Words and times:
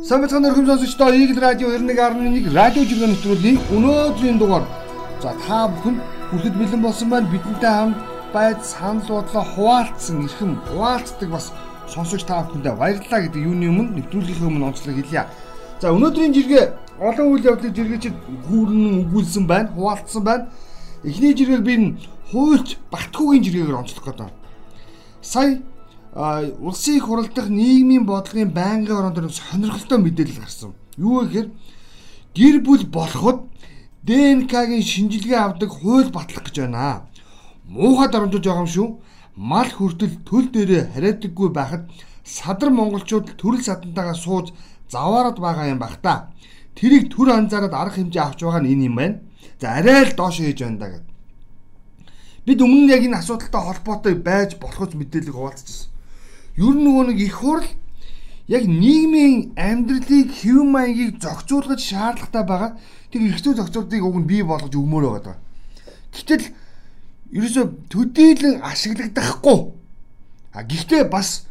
Самбатхан 0.00 0.46
өрхөм 0.48 0.64
сонсогчдоо 0.64 1.12
Eagle 1.12 1.40
Radio 1.44 1.68
91.1 1.76 2.54
радио 2.56 2.84
жиргэн 2.88 3.10
нэвтрүүлгийн 3.12 3.58
өнөөдрийн 3.76 4.38
дугаар. 4.40 4.64
За 5.20 5.36
та 5.44 5.68
бүхэн 5.68 6.00
хүлэд 6.30 6.56
бэлэн 6.56 6.80
болсон 6.80 7.10
байна. 7.12 7.28
Бидэнтэй 7.28 7.68
хамт 7.68 8.00
байд 8.32 8.64
санал 8.64 9.04
бодлоо 9.04 9.44
хуваалцсан 9.44 10.24
эрхэм 10.24 10.56
хуваалцдаг 10.72 11.28
бас 11.28 11.52
сонсогч 11.84 12.24
та 12.24 12.40
бүхэндээ 12.48 12.80
баярлалаа 12.80 13.20
гэдэг 13.28 13.44
юуны 13.44 13.68
өмнө 13.68 13.92
нэвтрүүлгийнхээ 14.00 14.48
өмнө 14.48 14.68
онцлог 14.72 14.96
хэлье. 14.96 15.28
За 15.84 15.92
өнөөдрийн 15.92 16.32
жиргээ 16.32 16.64
олон 16.96 17.26
үйл 17.36 17.48
явдлыг 17.52 17.76
жиргээчд 17.76 18.16
гүүрэн 18.48 19.04
өгүүлсэн 19.04 19.44
байна, 19.44 19.68
хуваалцсан 19.76 20.24
байна. 20.24 20.48
Эхний 21.04 21.36
жиргэг 21.36 21.60
би 21.60 21.74
хуульч 22.32 22.80
Баттгуугийн 22.88 23.44
жиргэгээр 23.44 23.80
онцлох 23.84 24.04
гэдэг. 24.08 24.32
Сая 25.20 25.60
улсын 26.14 26.96
их 26.96 27.04
хурал 27.04 27.28
дахь 27.28 27.48
нийгмийн 27.48 28.04
бодлогын 28.04 28.50
байнгын 28.50 28.96
орон 28.96 29.14
дээр 29.14 29.30
сонирхолтой 29.30 29.98
мэдээлэл 29.98 30.42
гарсан. 30.42 30.74
Юу 30.96 31.22
гэхээр 31.22 31.50
гэр 32.34 32.56
бүл 32.66 32.84
болоход 32.86 33.46
ДНК-гийн 34.02 34.82
шинжилгээ 34.82 35.38
авдаг 35.38 35.70
хууль 35.70 36.10
батлах 36.10 36.44
гэж 36.50 36.66
байна. 36.66 37.06
Муухай 37.64 38.10
дарамжуулж 38.10 38.42
байгаа 38.42 38.66
юм 38.66 38.74
шүү. 38.74 38.88
Мал 39.36 39.70
хүртэл 39.70 40.26
төл 40.26 40.50
дээрээ 40.50 40.90
хариадаггүй 40.94 41.48
байхад 41.54 41.86
садар 42.24 42.70
монголчууд 42.74 43.38
төрөл 43.38 43.62
садантайгаа 43.62 44.18
сууж 44.18 44.50
заваарад 44.90 45.38
байгаа 45.38 45.70
юм 45.70 45.78
бах 45.78 46.02
та. 46.02 46.34
Тэрийг 46.74 47.14
төр 47.14 47.30
анзаараад 47.30 47.74
арга 47.74 48.02
хэмжээ 48.02 48.22
авч 48.22 48.42
байгаа 48.42 48.62
нь 48.66 48.72
энэ 48.74 48.86
юм 48.90 48.96
байна. 48.98 49.20
За 49.62 49.78
арай 49.78 50.10
л 50.10 50.16
доош 50.18 50.42
хийж 50.42 50.58
байна 50.58 50.78
да 50.82 50.88
гэд. 50.90 51.06
Бид 52.46 52.58
өмнө 52.58 52.82
нь 52.82 52.90
яг 52.90 53.02
энэ 53.06 53.22
асуудалтай 53.22 53.62
холбоотой 53.62 54.14
байж 54.18 54.58
болохоос 54.58 54.98
мэдээлэл 54.98 55.36
хуваалцчихсан. 55.38 55.99
Ер 56.60 56.74
нь 56.76 56.84
нөгөө 56.84 57.04
нэг 57.08 57.18
их 57.24 57.40
хурл 57.40 57.64
яг 58.52 58.64
нийгмийн 58.68 59.56
амьдралыг 59.56 60.28
хэв 60.28 60.60
маягийг 60.68 61.16
зохицуулахад 61.16 61.80
шаардлагатай 61.80 62.44
байгаа. 62.44 62.70
Тэр 63.08 63.32
эрхцүү 63.32 63.54
зохицуултыг 63.56 64.04
уг 64.04 64.16
нь 64.20 64.28
бий 64.28 64.44
болгож 64.44 64.74
өгмөр 64.76 65.04
байгаа. 65.08 65.36
Гэтэл 66.12 66.52
ерөөсө 67.32 67.62
төдийлөн 67.88 68.60
ашиглагдахгүй. 68.60 69.58
А 70.52 70.60
гэхдээ 70.68 71.08
бас 71.08 71.46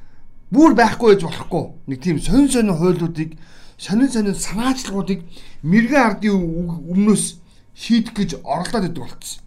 бүр 0.53 0.77
байхгүй 0.77 1.15
гэж 1.15 1.21
болохгүй. 1.25 1.63
Нэг 1.89 1.99
тийм 2.05 2.21
сонин 2.21 2.51
сонин 2.53 2.77
хуйлуудыг 2.77 3.33
сонин 3.81 4.11
сонин 4.11 4.35
санаачлагуудыг 4.35 5.23
мэрэгэн 5.63 6.05
ардын 6.05 6.37
өмнөөс 6.85 7.39
шийдэх 7.73 8.13
гэж 8.13 8.31
оролдоод 8.43 8.91
идэг 8.91 9.03
болчихсон. 9.07 9.41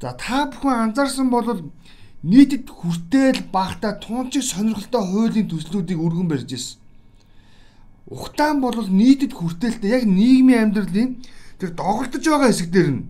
За 0.00 0.12
та 0.14 0.46
бүхэн 0.52 0.92
анзаарсан 0.92 1.30
бол 1.32 1.72
нийтэд 2.22 2.68
хүртэл 2.68 3.48
багта 3.52 3.96
туунчиг 3.96 4.44
сонирхолтой 4.44 5.04
хуулийн 5.08 5.48
төслүүдийг 5.48 5.96
өргөн 5.96 6.28
барьж 6.28 6.52
ирсэн. 6.52 6.78
Ухаан 8.12 8.60
бол 8.60 8.76
нийтэд 8.76 9.32
хүртээлтэй 9.32 9.90
яг 9.96 10.04
нийгмийн 10.04 10.68
амьдралын 10.68 11.16
тэр 11.56 11.70
доголдож 11.72 12.20
байгаа 12.20 12.52
хэсэг 12.52 12.68
дээр 12.68 12.90
нь 12.92 13.08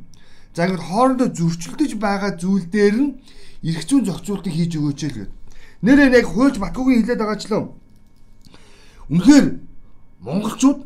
за 0.55 0.63
ингээд 0.71 0.87
хоорондоо 0.87 1.29
зөрчилдөж 1.35 1.91
байгаа 1.99 2.39
зүйл 2.39 2.67
дээр 2.71 2.97
нь 3.03 3.11
эрх 3.67 3.83
зүйн 3.83 4.07
зохицуултыг 4.07 4.55
хийж 4.55 4.79
өгөөч 4.79 5.01
л 5.03 5.15
гэдэг. 5.19 5.31
Нэрээ 5.83 6.15
яг 6.15 6.27
хуульч 6.31 6.57
Батгуугийн 6.63 7.03
хэлээд 7.03 7.23
байгаачлаа. 7.23 7.75
Үнэхээр 9.11 9.47
монголчууд 10.23 10.81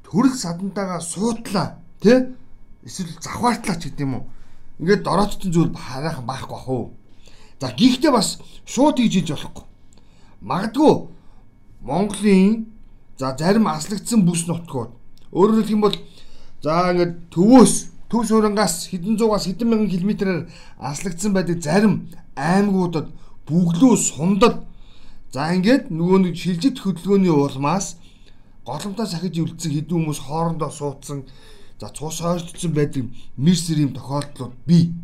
төрөл 0.00 0.32
садантайгаа 0.32 1.00
суудлаа 1.04 1.76
тий 2.00 2.32
эсвэл 2.88 3.20
завхаартлаа 3.20 3.76
ч 3.76 3.92
гэдэм 3.92 4.16
үү. 4.16 4.24
Ингээд 4.80 5.02
дороотцсон 5.04 5.50
зүйл 5.52 5.72
хараахан 5.76 6.24
байхгүй 6.24 6.60
уу 6.72 7.03
За 7.60 7.70
гэхдээ 7.70 8.12
бас 8.12 8.38
шууд 8.66 8.98
хийж 8.98 9.14
иж 9.22 9.28
болохгүй. 9.30 9.64
Магадгүй 10.40 10.94
Монголын 11.84 12.66
за 13.18 13.36
зарим 13.38 13.66
аслагдсан 13.68 14.24
бүс 14.26 14.46
нутгууд 14.48 14.90
өөрөөр 15.32 15.62
хэлэх 15.62 15.74
юм 15.76 15.82
бол 15.84 15.96
за 16.64 16.90
ингээд 16.90 17.30
төвөөс 17.34 17.74
төв 18.10 18.22
суурангаас 18.26 18.88
хэдэн 18.90 19.18
зугаас 19.18 19.46
хэдэн 19.46 19.68
мянган 19.68 19.92
километрээр 19.92 20.40
аслагдсан 20.78 21.32
байдаг 21.34 21.58
зарим 21.62 22.08
аймагуудад 22.36 23.08
бүглүү 23.46 23.94
сундад 24.00 24.56
за 25.34 25.52
ингээд 25.54 25.92
нөгөө 25.92 26.18
нэг 26.24 26.34
шилжит 26.40 26.78
хөдөлгөөний 26.80 27.30
улмаас 27.30 27.96
голомтоо 28.66 29.06
сахиж 29.06 29.34
үлдсэн 29.38 29.72
хэдэн 29.74 29.94
хүмүүс 29.94 30.20
хоорондоо 30.26 30.70
суудсан 30.70 31.28
за 31.80 31.88
цус 31.92 32.22
ойртсон 32.22 32.72
байдаг 32.72 33.04
мэрсэр 33.36 33.84
юм 33.84 33.92
тохиолдлууд 33.92 34.54
бий. 34.66 34.94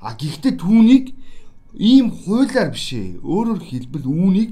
А 0.00 0.14
гэхдээ 0.14 0.54
түүнийг 0.60 1.16
ийм 1.74 2.10
хуулиар 2.10 2.70
биш 2.70 2.92
ээ. 2.92 3.20
Өөрөөр 3.22 3.62
хэлбэл 3.62 4.06
үүнийг 4.06 4.50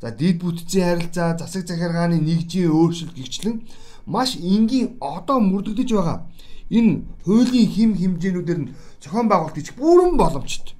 за 0.00 0.10
дид 0.10 0.40
бүтцийн 0.42 0.84
харилцаа, 0.84 1.38
засаг 1.38 1.68
захиргааны 1.68 2.20
нэгжийн 2.20 2.72
өөрчлөлт 2.72 3.16
гихчлэн 3.16 3.64
маш 4.06 4.36
энгийн 4.36 4.96
одоо 5.00 5.40
мөрдөгдөж 5.40 5.90
байгаа. 5.92 6.26
Энэ 6.70 7.02
хуулийн 7.24 7.68
хим 7.68 7.90
хэмжээнүүдээр 7.96 8.60
нь 8.60 8.72
зохион 9.02 9.28
байгуулалт 9.28 9.56
хийж 9.56 9.72
бүрэн 9.76 10.16
боломжтой. 10.16 10.76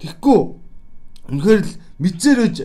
Тэгэхгүй 0.00 0.40
үнэхээр 1.30 1.62
л 1.62 1.72
мэдсээрэж 2.02 2.56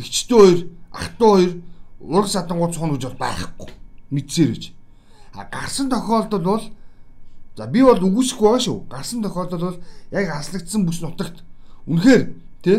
эгчтэн 0.00 0.36
хоёр, 0.36 0.60
ахтуу 0.92 1.30
хоёр 1.36 1.52
ураг 2.00 2.28
садангууд 2.28 2.72
цуна 2.74 2.96
гэж 2.96 3.04
бол 3.06 3.20
байхгүй. 3.20 3.70
Мэдсээрэж. 4.10 4.62
А 5.36 5.44
гарсан 5.44 5.88
тохиолдолд 5.92 6.44
бол 6.44 6.64
За 7.56 7.66
би 7.66 7.80
бол 7.80 7.96
үгүйсэхгүй 7.96 8.44
байгаа 8.44 8.64
шүү. 8.64 8.78
Гарсан 8.92 9.22
тохиолдол 9.24 9.64
бол 9.64 9.78
яг 10.12 10.28
аслагдсан 10.28 10.84
бүс 10.84 11.00
нутагт 11.00 11.40
үнэхээр 11.88 12.22
тий 12.60 12.78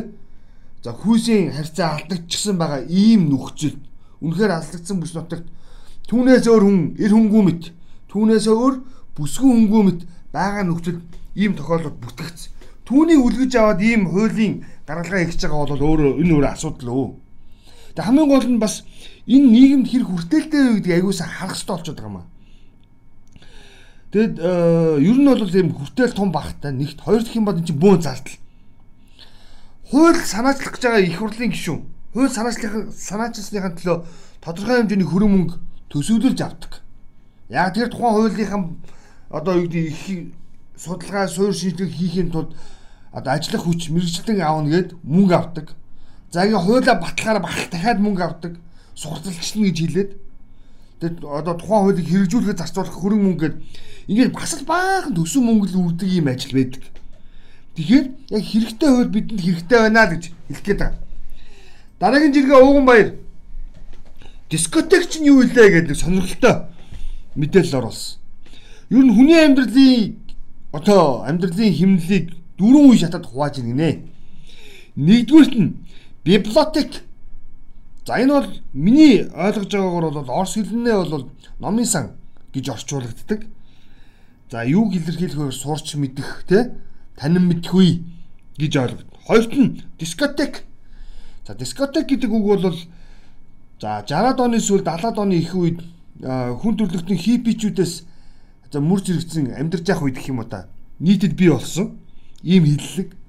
за 0.86 0.94
хүйсийн 0.94 1.50
харьцаа 1.50 1.98
алдагдчихсан 1.98 2.62
байгаа 2.62 2.86
ийм 2.86 3.26
нөхцөлд 3.34 3.82
үнэхээр 4.22 4.52
аслагдсан 4.54 5.02
бүс 5.02 5.18
нутагт 5.18 5.50
түүнээс 6.06 6.46
өөр 6.46 6.64
хүн 6.64 6.80
эр 7.02 7.12
хөнгүү 7.18 7.44
мэт 7.50 7.64
түүнээс 8.14 8.46
өөр 8.54 8.76
бүсгүй 9.18 9.50
хөнгүү 9.50 9.82
мэт 9.90 10.02
байгаа 10.30 10.64
нөхцөлд 10.70 11.02
ийм 11.34 11.58
тохиолдол 11.58 11.98
бүтгэгдсэн. 11.98 12.54
Түүнийг 12.86 13.20
үлгэж 13.26 13.52
аваад 13.58 13.82
ийм 13.82 14.08
хуулийн 14.14 14.62
гаргалгаа 14.86 15.26
хийж 15.26 15.42
байгаа 15.42 15.74
бол 15.74 15.86
өөрөө 15.90 16.12
энэ 16.22 16.34
өөр 16.38 16.46
асуудал 16.54 16.90
өө. 16.94 17.10
Тэг 17.98 18.06
хамгийн 18.06 18.30
гол 18.30 18.48
нь 18.48 18.62
бас 18.62 18.86
энэ 19.26 19.48
нийгэмд 19.52 19.88
хэр 19.90 20.06
хүртээлтэй 20.06 20.62
вэ 20.62 20.74
гэдгийг 20.80 20.96
аягуулсаа 21.02 21.28
харах 21.28 21.58
хэрэгтэй 21.58 21.74
болчиход 21.74 21.98
байгаа 21.98 22.14
юм 22.14 22.18
аа. 22.22 22.26
Тэгэд 24.12 24.40
э, 24.40 25.04
ер 25.04 25.18
нь 25.20 25.28
бол 25.28 25.44
ийм 25.44 25.76
хүртэл 25.76 26.16
том 26.16 26.32
багтай 26.32 26.72
нэгт 26.72 27.04
хоёр 27.04 27.24
дахь 27.24 27.36
юм 27.36 27.44
бол 27.44 27.60
энэ 27.60 27.68
чинь 27.68 27.80
бөөн 27.80 28.02
зардал. 28.02 28.40
Хууль 29.92 30.16
санаачлах 30.24 30.80
гэж 30.80 30.84
байгаа 30.88 31.04
их 31.04 31.20
хурлын 31.20 31.52
гишүүн. 31.52 31.82
Хууль 32.16 32.32
санаачлах 32.32 32.96
санаачилсныхаа 32.96 33.76
төлөө 33.76 33.98
тодорхой 34.40 34.80
хэмжээний 34.80 35.08
хөрөн 35.12 35.32
мөнгө 35.32 35.56
төсөвлөж 35.92 36.40
авдаг. 36.40 36.80
Яг 37.52 37.76
тэр 37.76 37.92
тухайн 37.92 38.16
хуулийнхаа 38.16 38.64
одоо 39.28 39.54
юу 39.60 39.68
гэдэг 39.68 39.92
их 39.92 40.32
судалгаа 40.80 41.28
суурь 41.28 41.56
шинжилгээ 41.56 41.92
хийхин 41.92 42.32
тулд 42.32 42.56
одоо 43.12 43.34
ажиллах 43.36 43.64
хүч 43.68 43.92
мэрэгчлэн 43.92 44.40
аавна 44.40 44.70
гэд 44.72 44.96
мөнгө 45.04 45.36
авдаг. 45.36 45.76
За 46.32 46.48
ингээ 46.48 46.64
хуулаа 46.64 46.96
батлахаар 46.96 47.40
бах 47.44 47.56
дахиад 47.72 48.00
мөнгө 48.00 48.24
авдаг. 48.24 48.54
Сурталчилна 48.96 49.68
гэж 49.68 49.78
хэлээд 49.84 50.12
тэгээд 51.00 51.24
одоо 51.24 51.54
тухайн 51.58 51.84
хуулийг 51.86 52.08
хэрэгжүүлэхэд 52.08 52.62
зарцуулах 52.62 52.96
хөрөн 52.98 53.22
мөнгө 53.22 53.42
гэд 53.44 53.56
Ингээд 54.08 54.32
бас 54.32 54.56
л 54.56 54.64
баахан 54.64 55.12
төсөн 55.12 55.44
мөнгө 55.44 55.68
л 55.68 55.92
үрдэг 55.92 56.08
юм 56.08 56.32
ажил 56.32 56.56
байдаг. 56.56 56.84
Тэгэхээр 57.76 58.08
яг 58.32 58.44
хэрэгтэй 58.48 58.88
хууль 58.88 59.12
бидэнд 59.12 59.44
хэрэгтэй 59.44 59.80
байна 59.84 60.08
гэж 60.08 60.24
хэлэх 60.48 60.64
гээд 60.64 60.80
байгаа. 60.80 61.04
Дараагийн 62.00 62.32
жиргээ 62.32 62.56
ууган 62.64 62.86
баяр. 62.88 63.10
Дискотек 64.48 65.12
чинь 65.12 65.28
юу 65.28 65.44
илээ 65.44 65.84
гэдэг 65.84 66.00
сонирхолтой 66.00 66.72
мэдээлэл 67.36 67.84
оруулсан. 67.84 68.16
Ер 68.96 69.04
нь 69.04 69.12
хүний 69.12 69.44
амьдралын 69.44 70.16
одоо 70.72 71.28
амьдралын 71.28 71.76
химнэлийг 71.76 72.32
дөрвөн 72.56 72.96
үе 72.96 73.04
шатад 73.04 73.28
хувааж 73.28 73.60
иргэнэ. 73.60 74.08
Нэгдүгürt 74.96 75.52
нь 75.52 75.76
библиотек. 76.24 77.04
За 78.08 78.16
энэ 78.24 78.32
бол 78.32 78.48
миний 78.72 79.28
ойлгож 79.36 79.68
байгаагаар 79.68 80.16
бол 80.16 80.32
орс 80.32 80.56
хэлнээ 80.56 80.96
бол 80.96 81.28
номын 81.60 81.86
сан 81.86 82.06
гэж 82.56 82.72
орчуулагддаг. 82.72 83.44
За 84.48 84.64
юуг 84.64 84.96
илэрхийлэхээр 84.96 85.52
сурч 85.52 86.00
мэдэх 86.00 86.48
те 86.48 86.72
танин 87.20 87.52
мэдхгүй 87.52 88.08
гэж 88.56 88.74
ойлгоод. 88.80 89.12
Хоёрт 89.28 89.52
нь 89.52 89.84
дискотек. 90.00 90.64
За 91.44 91.52
дискотек 91.54 92.08
гэдэг 92.08 92.32
үг 92.32 92.46
бол 92.48 92.64
за 92.64 92.72
60-аад 94.08 94.40
оны 94.40 94.64
сүүл 94.64 94.88
70-аад 94.88 95.20
оны 95.20 95.44
их 95.44 95.52
үед 95.52 95.84
хүн 96.24 96.80
төрөлхтний 96.80 97.20
хипичүүдээс 97.20 98.08
за 98.72 98.80
мөр 98.80 99.04
зэрэгцэн 99.04 99.52
амьдарч 99.52 99.84
явах 99.84 100.08
үед 100.08 100.16
гэх 100.16 100.32
юм 100.32 100.40
уу 100.40 100.48
та 100.48 100.72
нийтэд 101.04 101.36
бий 101.36 101.52
болсон 101.52 102.00
ийм 102.40 102.64
хиллэг. 102.64 103.20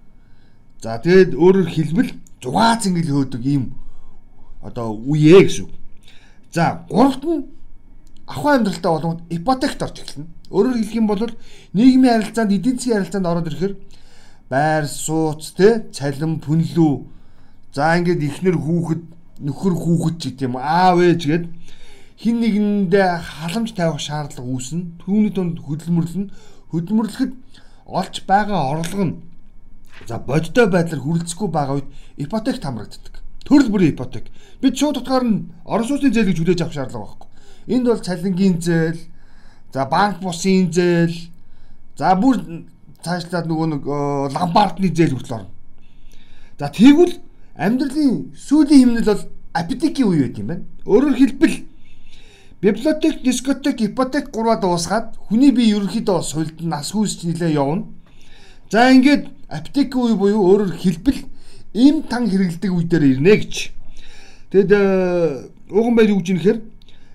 За 0.78 1.02
тэгээд 1.02 1.34
өөрөөр 1.34 1.66
хэлбэл 1.66 2.14
зугаа 2.38 2.78
цэнгэл 2.78 3.10
хөөдөг 3.10 3.42
ийм 3.42 3.74
одоо 4.68 4.92
үеэ 4.92 5.48
гэсэн. 5.48 5.68
За 6.52 6.84
гуравт 6.88 7.24
нь 7.24 7.48
ахуй 8.28 8.52
амьдралтай 8.54 8.92
болгоод 8.92 9.20
ипотект 9.32 9.82
орж 9.82 9.96
эхэлнэ. 10.04 10.26
Өөрөөр 10.52 10.76
хэлэх 10.76 10.98
юм 11.00 11.06
бол 11.08 11.24
нийгмийн 11.72 12.14
харилцаанд 12.20 12.52
эдийн 12.52 12.76
засгийн 12.76 12.96
харилцаанд 13.00 13.26
ороод 13.26 13.48
ирэхээр 13.48 13.74
байр 14.52 14.84
сууц 14.86 15.52
те 15.56 15.88
цалин 15.92 16.40
пүнлүү 16.44 16.92
за 17.72 17.96
ингээд 17.96 18.22
ихнэр 18.28 18.56
хүүхэд 18.56 19.02
нөхөр 19.44 19.74
хүүхэд 19.76 20.16
ч 20.20 20.22
гэдэм 20.32 20.56
аав 20.56 20.98
ээж 21.04 21.22
гээд 21.28 21.44
хин 22.18 22.36
нэгэндээ 22.42 23.08
халамж 23.22 23.70
тавих 23.76 24.00
шаардлага 24.00 24.48
үүснэ. 24.48 24.98
Түүний 25.04 25.32
дунд 25.32 25.62
хөдөлмөрлөн 25.62 26.26
хөдөлмөрлөхөд 26.72 27.32
олж 27.86 28.14
байгаа 28.26 28.60
орлого 28.72 29.04
нь 29.04 29.14
за 30.08 30.18
бодиттой 30.18 30.66
байдлаар 30.66 31.02
хүрэлцэхгүй 31.04 31.48
байгаа 31.48 31.74
үед 31.78 31.88
ипотек 32.18 32.58
хамрагддаг. 32.58 33.14
Төрөл 33.48 33.72
бүрийн 33.72 33.96
ипотек. 33.96 34.28
Бид 34.60 34.76
шууд 34.76 35.00
утгаар 35.00 35.24
нь 35.24 35.48
орон 35.64 35.88
сууцны 35.88 36.12
зээл 36.12 36.28
гэж 36.28 36.38
хүлээж 36.38 36.60
авах 36.60 36.76
шаардлага 36.76 37.04
байхгүй. 37.08 37.28
Энд 37.72 37.86
бол 37.88 38.04
цалингийн 38.04 38.60
зээл, 38.60 39.00
за 39.72 39.86
банк 39.88 40.20
бусын 40.20 40.68
зээл, 40.68 41.16
за 41.96 42.12
бүр 42.20 42.68
цаашлаад 43.00 43.48
нөгөө 43.48 43.68
нэг 43.72 43.82
ламбардны 44.36 44.92
зээл 44.92 45.16
хүртэл 45.16 45.36
орно. 45.40 45.50
За 46.60 46.68
тэгвэл 46.68 47.16
амьдралын 47.56 48.36
сүүлийн 48.36 49.00
хэмнэл 49.00 49.08
бол 49.08 49.24
апотекийн 49.56 50.08
үе 50.12 50.20
байт 50.28 50.38
юм 50.38 50.46
байна. 50.52 50.64
Өөрөөр 50.84 51.16
хэлбэл 51.16 51.56
библиотек, 52.60 53.22
дискотек, 53.24 53.80
ипотек 53.80 54.28
гурваа 54.28 54.60
дуусгаад 54.60 55.16
хүний 55.30 55.56
бие 55.56 55.72
ерөнхийдөө 55.72 56.20
сулд 56.20 56.60
нас 56.60 56.92
хүүсч 56.92 57.24
нилээ 57.24 57.56
явна. 57.56 57.88
За 58.68 58.90
ингээд 58.92 59.30
апотекийн 59.48 60.04
үе 60.04 60.14
буюу 60.20 60.42
өөрөөр 60.44 60.76
хэлбэл 60.76 61.24
им 61.74 62.02
тан 62.02 62.28
хэрэгэлдэг 62.30 62.72
үе 62.72 62.84
дээр 62.84 63.04
ирнэ 63.18 63.34
гэж. 63.36 63.54
Тэгэд 64.52 64.72
ууган 65.70 65.94
байр 65.96 66.10
юу 66.10 66.20
гэж 66.20 66.28
нэхэр 66.32 66.58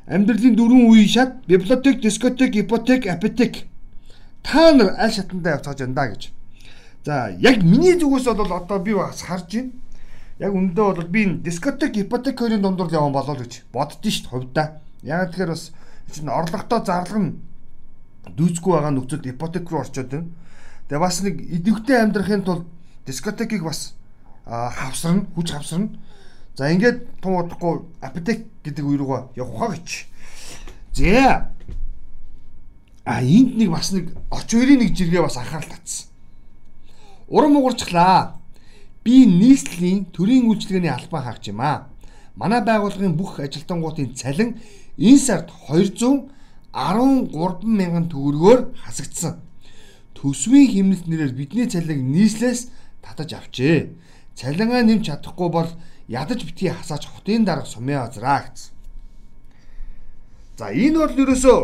амьдралын 0.07 0.55
дөрвөн 0.55 0.89
үе 0.93 1.07
шат 1.07 1.45
библиотек, 1.47 2.01
дискотек, 2.01 2.55
ипотек, 2.55 3.07
апотек 3.07 3.65
та 4.43 4.73
нар 4.73 4.93
аль 4.99 5.11
шатандаа 5.11 5.57
явцгааж 5.57 5.79
байна 5.79 5.95
да 5.95 6.07
гэж. 6.07 6.31
За 7.05 7.29
яг 7.39 7.63
миний 7.63 7.97
зүгээс 7.97 8.25
бол 8.35 8.53
одоо 8.53 8.79
би 8.79 8.93
бас 8.93 9.21
харж 9.21 9.49
байна. 9.53 9.71
Яг 10.39 10.53
үндэ 10.53 10.81
бол 10.81 11.07
би 11.07 11.23
энэ 11.23 11.41
дискотек, 11.43 11.97
ипотек 11.97 12.39
хоёрын 12.39 12.61
дундуур 12.61 12.91
явсан 12.91 13.13
болов 13.13 13.39
гэж 13.39 13.63
боддоо 13.71 14.11
шүү 14.11 14.23
дээ 14.23 14.29
хувьдаа. 14.29 14.67
Яг 15.01 15.31
тэгэхээр 15.31 15.49
бас 15.49 15.71
чинь 16.11 16.29
орлоготой 16.29 16.85
зарлага 16.85 17.19
нь 17.19 17.39
дүүцгүй 18.37 18.71
байгаа 18.73 18.91
нөхцөлд 18.91 19.25
ипотек 19.31 19.71
руу 19.71 19.81
орчод 19.81 20.09
байна. 20.11 20.27
Тэгээ 20.89 20.99
бас 20.99 21.21
нэг 21.23 21.35
идэвхтэй 21.39 21.97
амьдрахын 22.03 22.43
тулд 22.43 22.65
дискотекийг 23.05 23.63
бас 23.63 23.95
хавсарна, 24.45 25.25
хүч 25.35 25.51
хавсарна. 25.51 25.89
За 26.55 26.69
ингээд 26.69 27.21
тун 27.21 27.39
удахгүй 27.41 27.81
апотек 28.01 28.45
гэдэг 28.63 28.85
үе 28.85 28.97
рүүгээ 29.01 29.21
явах 29.41 29.73
гэж. 29.73 30.05
За. 30.93 31.49
А 33.05 33.21
энд 33.23 33.57
нэг 33.57 33.69
бас 33.73 33.91
нэг 33.91 34.13
оч 34.29 34.53
хоёрын 34.53 34.79
нэг 34.85 34.93
жиргээ 34.93 35.21
бас 35.25 35.37
анхаарал 35.37 35.69
татсан. 35.69 36.07
Уран 37.27 37.55
уурчлаа. 37.57 38.37
Би 39.03 39.25
нийслэлийн 39.25 40.05
төрийн 40.13 40.47
үйлчилгээний 40.47 40.93
албан 40.93 41.23
хаагч 41.23 41.49
юм 41.49 41.59
аа. 41.59 41.89
Манай 42.35 42.61
байгууллагын 42.61 43.17
бүх 43.17 43.39
ажилтнуудын 43.39 44.15
цалин 44.15 44.61
энэ 44.97 45.19
сард 45.19 45.49
213 45.67 46.29
мянган 47.65 48.07
төгрөгөөр 48.13 48.77
хасагдсан. 48.85 49.41
Төсвийн 50.13 50.71
хэмнэлт 50.71 51.05
нэрээр 51.09 51.33
бидний 51.35 51.67
цалинг 51.67 51.99
нийслээс 51.99 52.69
татаж 53.01 53.33
авчээ. 53.33 53.91
Цалингаа 54.35 54.83
нэмж 54.83 55.05
чадахгүй 55.07 55.49
бол 55.49 55.69
ядаж 56.07 56.43
битгий 56.43 56.69
хасаач 56.69 57.05
хотын 57.07 57.45
дарга 57.45 57.65
сумья 57.65 58.03
азраа 58.03 58.49
гэсэн. 58.49 58.73
За 60.57 60.69
энэ 60.69 60.97
бол 60.97 61.21
ерөөсөө 61.21 61.59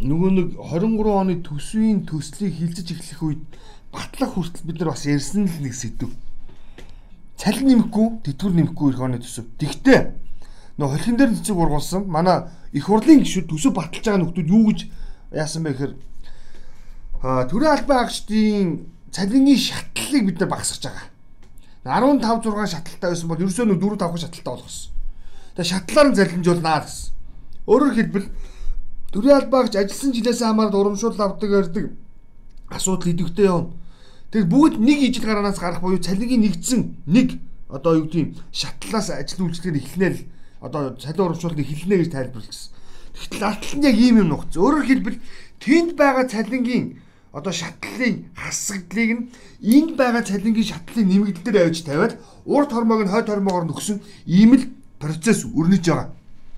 нөгөө 0.00 0.30
нэг 0.32 0.48
23 0.56 1.10
оны 1.10 1.34
төсвийн 1.44 2.06
төслийг 2.08 2.54
хилцэж 2.56 2.88
эхлэх 2.96 3.22
үед 3.22 3.42
батлах 3.92 4.34
хүртэл 4.34 4.66
бид 4.66 4.78
нар 4.80 4.90
бас 4.94 5.04
ярьсан 5.04 5.44
л 5.44 5.58
нэг 5.60 5.74
сэдв. 5.74 6.10
Цалин 7.36 7.68
нэмэхгүй, 7.68 8.24
тэтгэвэр 8.24 8.54
нэмэхгүй 8.56 8.88
их 8.94 9.00
оны 9.00 9.18
төсөв. 9.20 9.46
Тэгтээ 9.60 10.00
нөө 10.80 10.88
холхин 10.88 11.16
дээр 11.20 11.36
цэцэг 11.36 11.56
ургуулсан 11.56 12.08
манай 12.08 12.48
их 12.72 12.88
хурлын 12.88 13.20
гишүүд 13.20 13.50
төсөв 13.52 13.76
баталж 13.76 14.04
байгаа 14.06 14.22
нөхдүүд 14.24 14.48
юу 14.48 14.64
гэж 14.72 14.80
яасан 15.36 15.62
бэ 15.64 15.72
гэхээр 15.76 15.94
төрийн 17.52 17.74
албан 17.76 17.98
агчдын 18.00 18.88
цалингийн 19.12 19.60
шатлалыг 19.60 20.24
бид 20.24 20.40
нар 20.40 20.48
багасгаж 20.48 20.82
байгаа. 20.88 21.06
15 21.84 22.20
6 22.44 22.66
шаталтай 22.68 23.10
байсан 23.10 23.28
бол 23.28 23.40
ерөөсөө 23.40 23.66
нэг 23.72 23.80
4 23.80 23.96
5 23.96 24.20
шаталтай 24.20 24.52
болгосон. 24.52 24.92
Тэгээ 25.56 25.70
шатлаар 25.72 26.08
нь 26.12 26.18
залхимжуулнаа 26.20 26.78
гэсэн. 26.84 27.08
Өөрөөр 27.64 27.94
хэлбэл 27.96 28.28
төрийн 29.12 29.36
албаагч 29.40 29.74
ажилласан 29.80 30.12
жилээс 30.12 30.40
хамаарал 30.44 30.76
урамшуул 30.76 31.16
авдаг 31.16 31.50
ярьдаг 31.50 31.84
асуудал 32.68 33.10
идэвхтэй 33.10 33.46
явна. 33.48 33.72
Тэгэхээр 34.30 34.52
бүгд 34.52 34.76
нэг 34.78 34.98
ижил 35.08 35.24
гараанаас 35.24 35.58
гарах 35.58 35.80
буюу 35.80 35.98
цалингийн 35.98 36.44
нэгдсэн 36.44 36.80
нэг 37.08 37.40
одоо 37.72 37.98
юу 37.98 38.06
гэдэг 38.06 38.38
шатлаас 38.52 39.10
ажил 39.10 39.48
үйлчлэгээр 39.48 39.80
эхлэнэ 39.80 40.08
л 40.14 40.20
одоо 40.60 40.94
цалин 41.00 41.24
урамшуултыг 41.26 41.66
хэлнэ 41.66 41.96
гэж 41.96 42.10
тайлбарласан. 42.12 42.70
Тэгтэл 43.16 43.48
алтал 43.48 43.74
нь 43.80 43.86
яг 43.88 43.96
ийм 43.96 44.16
юм 44.22 44.28
нухц. 44.30 44.54
Өөрөөр 44.54 44.86
хэлбэл 44.86 45.18
тэнд 45.58 45.96
байгаа 45.98 46.28
цалингийн 46.30 47.00
одоо 47.32 47.52
шатлалын 47.52 48.26
хасагдлыг 48.34 49.10
нь 49.16 49.28
энд 49.62 49.96
байгаа 49.96 50.22
цалингийн 50.22 50.70
шатлалын 50.70 51.08
нэмэгдэл 51.08 51.44
дээр 51.44 51.66
авч 51.66 51.82
тавиад 51.86 52.18
урд 52.44 52.70
хормоог 52.72 53.04
нь 53.04 53.12
хойд 53.12 53.28
хормоогоор 53.30 53.66
нөхсөн 53.70 53.98
ийм 54.26 54.54
л 54.58 54.64
процесс 54.98 55.44
өрнөж 55.44 55.84
байгаа. 55.86 56.10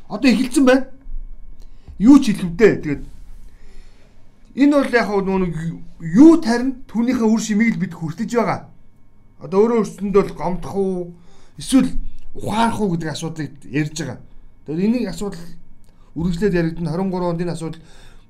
Одоо 0.08 0.28
эхэлсэн 0.30 0.64
байна. 0.64 0.86
Юу 1.98 2.19
ч 2.19 2.32
хэлвдээ. 2.32 2.72
Тэгээд 2.82 3.02
Энэ 4.54 4.76
бол 4.76 4.92
яг 4.92 5.08
нэг 5.08 5.56
юу 6.00 6.36
тарин 6.36 6.84
түүнийхээ 6.84 7.24
үр 7.24 7.40
шимийг 7.40 7.74
л 7.76 7.80
бид 7.80 7.96
хүртэж 7.96 8.36
байгаа. 8.36 8.69
Одоо 9.40 9.64
өөрөө 9.64 9.78
өөрсөнд 9.80 10.12
бол 10.12 10.32
гомдох 10.36 10.74
уу 10.76 11.16
эсвэл 11.56 11.88
ухаарах 12.36 12.80
уу 12.80 12.92
гэдэг 12.92 13.08
асуудлыг 13.16 13.52
ярьж 13.64 13.96
байгаа. 13.96 14.20
Тэгэхээр 14.69 14.84
энийг 14.84 15.08
асуудал 15.08 15.40
үргэлжлээд 16.12 16.54
яригдана 16.54 16.92
23 16.92 17.32
онд 17.32 17.40
энэ 17.40 17.52
асуудал 17.56 17.80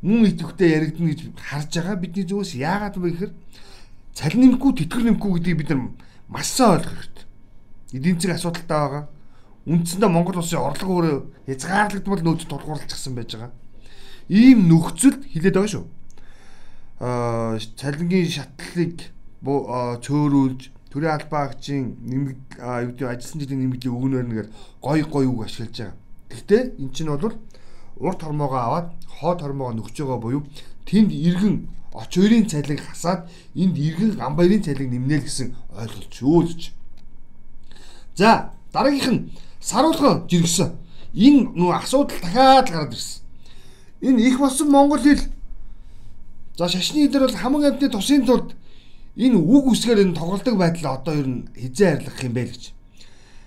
мөн 0.03 0.27
идэвхтэй 0.29 0.69
яригдана 0.77 1.11
гэж 1.15 1.21
харж 1.39 1.71
байгаа. 1.79 1.97
Бидний 1.97 2.27
зүгээс 2.27 2.53
яагаад 2.59 2.97
вэ 2.99 3.09
гэхээр 3.11 3.33
цалин 4.13 4.41
нэмэхгүй 4.43 4.73
тэтгэр 4.83 5.03
нэмэхгүй 5.07 5.31
гэдгийг 5.39 5.59
бид 5.59 5.71
нар 5.71 5.81
маш 6.29 6.47
сайн 6.53 6.83
ойлгох 6.83 6.99
хэрэгтэй. 6.99 7.27
Эдийн 7.97 8.17
засгийн 8.19 8.37
асуудалтай 8.37 8.79
байгаа. 8.83 9.05
Үндсэндээ 9.63 10.11
Монгол 10.11 10.43
улсын 10.43 10.59
орлого 10.59 10.93
өөрөө 10.99 11.19
хязгаарлагдмал 11.47 12.23
нөөц 12.27 12.43
тулгуурлагдсан 12.51 13.15
байж 13.15 13.31
байгаа. 13.39 13.55
Ийм 14.27 14.67
нөхцөлд 14.67 15.23
хилээд 15.31 15.55
байгаа 15.55 15.71
шүү 15.71 15.87
цалингийн 17.03 18.31
шатлалыг 18.31 19.11
цөөрүүлж 19.43 20.61
төрийн 20.87 21.15
албаа 21.19 21.51
агчийн 21.51 21.99
нэмэг 21.99 22.39
юу 22.63 22.95
гэдэг 22.95 23.11
ажилласан 23.11 23.41
жилийн 23.43 23.61
нэмэгдлийн 23.67 23.97
өгнөөр 23.99 24.27
нэгээр 24.31 24.49
гой 24.79 25.03
гой 25.11 25.27
үг 25.27 25.43
ашиглаж 25.43 25.75
байгаа. 25.75 25.99
Гэхдээ 26.31 26.63
эн 26.79 26.91
чинь 26.95 27.11
бол 27.11 27.35
урт 27.97 28.23
хормоогоо 28.23 28.59
аваад 28.59 28.89
хоод 29.19 29.41
хормоогоо 29.43 29.75
нөхж 29.77 29.97
байгаа 30.01 30.19
буюу 30.19 30.43
тэнд 30.87 31.11
иргэн 31.13 31.69
оч 31.93 32.11
хоёрын 32.17 32.49
цалиг 32.49 32.81
хасаад 32.81 33.29
энд 33.55 33.77
иргэн 33.77 34.17
гам 34.17 34.37
баярын 34.37 34.63
цалиг 34.65 34.89
нэмнэ 34.91 35.17
л 35.21 35.27
гэсэн 35.27 35.49
ойлголт 35.77 36.13
шүүлж. 36.13 36.61
За 38.17 38.53
дараагийнх 38.73 39.11
нь 39.13 39.31
саруулхан 39.61 40.29
жиргсэн. 40.29 40.73
Энэ 41.13 41.53
нөө 41.59 41.73
асуудал 41.77 42.17
дахиад 42.21 42.69
гараад 42.73 42.93
ирсэн. 42.97 43.23
Энэ 44.01 44.21
их 44.29 44.39
болсон 44.41 44.69
монгол 44.73 44.99
хэл 44.99 45.29
За 46.59 46.69
шашны 46.69 47.09
дээр 47.09 47.27
бол 47.27 47.37
хаман 47.37 47.65
амьтны 47.65 47.89
тусын 47.89 48.27
тулд 48.29 48.53
энэ 49.17 49.41
үг 49.41 49.73
үсгээр 49.73 50.05
энэ 50.05 50.17
тоглолдог 50.17 50.57
байдал 50.61 51.01
одоо 51.01 51.15
ер 51.17 51.27
нь 51.27 51.49
хизээ 51.57 51.97
арилгах 51.97 52.25
юм 52.25 52.33
бэ 52.37 52.45
гэж. 52.45 52.63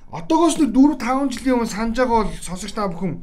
Одоогоос 0.10 0.58
нэг 0.58 0.74
4 0.74 0.98
5 0.98 1.34
жилийн 1.38 1.56
өмнө 1.62 1.70
санаж 1.70 1.98
байгаа 2.02 2.26
бол 2.26 2.34
сонсогч 2.42 2.74
та 2.74 2.90
бүхэн 2.90 3.22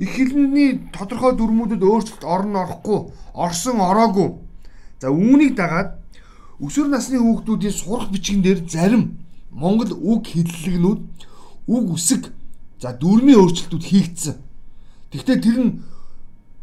их 0.00 0.10
хэлний 0.16 0.80
тодорхой 0.96 1.36
дүрмүүдэд 1.36 1.84
өөрчлөлт 1.84 2.24
орно 2.24 2.64
орохгүй, 2.64 3.12
орсон 3.36 3.84
ороогүй. 3.84 4.40
За 5.00 5.12
үүнийг 5.12 5.54
дагаад 5.60 6.00
өсвөр 6.56 6.88
насны 6.88 7.20
хүүхдүүдийн 7.20 7.76
сурах 7.76 8.08
бичгэн 8.08 8.40
дээр 8.40 8.64
зарим 8.64 9.20
Монгол 9.52 9.92
үг 9.92 10.32
хэллэгнүүд 10.32 11.00
үг 11.68 11.84
үсэг 11.92 12.32
за 12.80 12.96
дүрмийн 12.96 13.44
өөрчлөлтүүд 13.44 13.84
хийгдсэн. 13.84 14.36
Гэхдээ 15.12 15.38
тэр 15.44 15.58
нь 15.60 15.72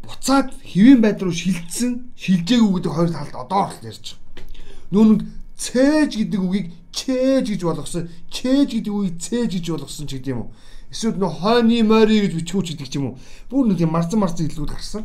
буцаад 0.02 0.50
хэвийн 0.64 0.98
байд 0.98 1.22
руу 1.22 1.30
шилжсэн 1.30 2.10
шилжээгүй 2.18 2.70
гэдэг 2.74 2.92
хоёр 2.92 3.10
талд 3.14 3.34
одоо 3.38 3.58
орол 3.70 3.86
ярьж 3.86 4.18
байгаа. 4.18 4.46
Нүүн 4.90 5.10
цээж 5.54 6.10
гэдэг 6.16 6.40
үгийг 6.42 6.66
чээж 6.90 7.46
гэж 7.54 7.60
болгосон, 7.62 8.08
чээж 8.32 8.68
гэдэг 8.82 8.94
үгийг 8.94 9.16
цээж 9.20 9.50
гэж 9.60 9.66
болгосон 9.68 10.06
ч 10.08 10.18
гэдэг 10.18 10.32
юм 10.32 10.40
уу. 10.42 10.50
Эсвэл 10.90 11.20
нөө 11.20 11.32
хойны 11.40 11.82
мори 11.84 12.24
гэж 12.24 12.32
бичгүүч 12.40 12.66
гэдэг 12.72 12.88
ч 12.88 12.96
юм 12.96 13.12
уу. 13.12 13.18
Бүр 13.52 13.68
нэг 13.68 13.78
тийм 13.78 13.92
марцан 13.92 14.20
марцан 14.20 14.48
хэллүүд 14.48 14.72
гарсан. 14.72 15.04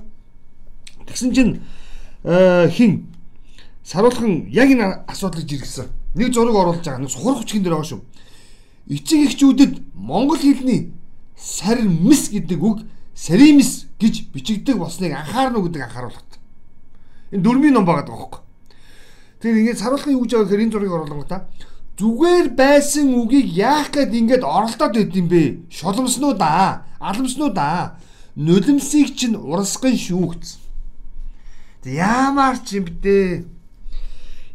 Тэгсэн 1.03 1.31
чинь 1.35 1.51
хин 2.23 3.11
саруулхан 3.83 4.47
яг 4.47 4.71
энэ 4.71 5.03
асуудлыг 5.11 5.43
жиргсэн. 5.43 5.91
Нэг 6.15 6.31
зураг 6.31 6.55
оруулж 6.55 6.87
байгаа. 6.87 7.09
Сурах 7.11 7.43
хүчгэн 7.43 7.63
дээр 7.67 7.75
байгаа 7.75 7.91
шүү. 7.91 8.01
Эцэг 8.87 9.19
эхчүүдэд 9.27 9.73
монгол 9.91 10.39
хэлний 10.39 10.95
сарин 11.35 11.91
мис 12.07 12.31
гэдэг 12.31 12.63
үг 12.63 12.87
Серимис 13.13 13.85
гэж 13.99 14.33
бичигддэг 14.33 14.77
болсныг 14.77 15.13
анхаарна 15.13 15.59
уу 15.59 15.67
гэдэг 15.67 15.83
анхааруулгат. 15.83 16.31
Энэ 17.31 17.43
дөрмийн 17.43 17.73
ном 17.77 17.85
байгаа 17.85 18.07
даахгүй. 18.07 18.41
Тэгэхээр 19.39 19.59
ингээд 19.61 19.81
саруулгын 19.83 20.15
юу 20.17 20.23
гэж 20.25 20.31
байгаа 20.33 20.47
гэхээр 20.47 20.63
энэ 20.63 20.73
зургийг 20.73 20.95
оруулангуудаа 20.97 21.39
зүгээр 21.97 22.57
байсан 22.57 23.13
үгийг 23.13 23.53
яах 23.53 23.93
гээд 23.93 24.13
ингээд 24.17 24.43
оролдоод 24.43 24.93
байд 24.97 25.13
юм 25.13 25.27
бэ? 25.29 25.69
Шоломсноо 25.69 26.33
да, 26.33 26.89
аламсноо 26.97 27.53
да. 27.53 28.01
Нулимсыг 28.35 29.13
чинь 29.13 29.37
урасгын 29.37 29.93
шүүгц. 29.93 30.57
Яамаар 31.85 32.57
ч 32.65 32.81
юм 32.81 32.89
бэ? 32.89 33.45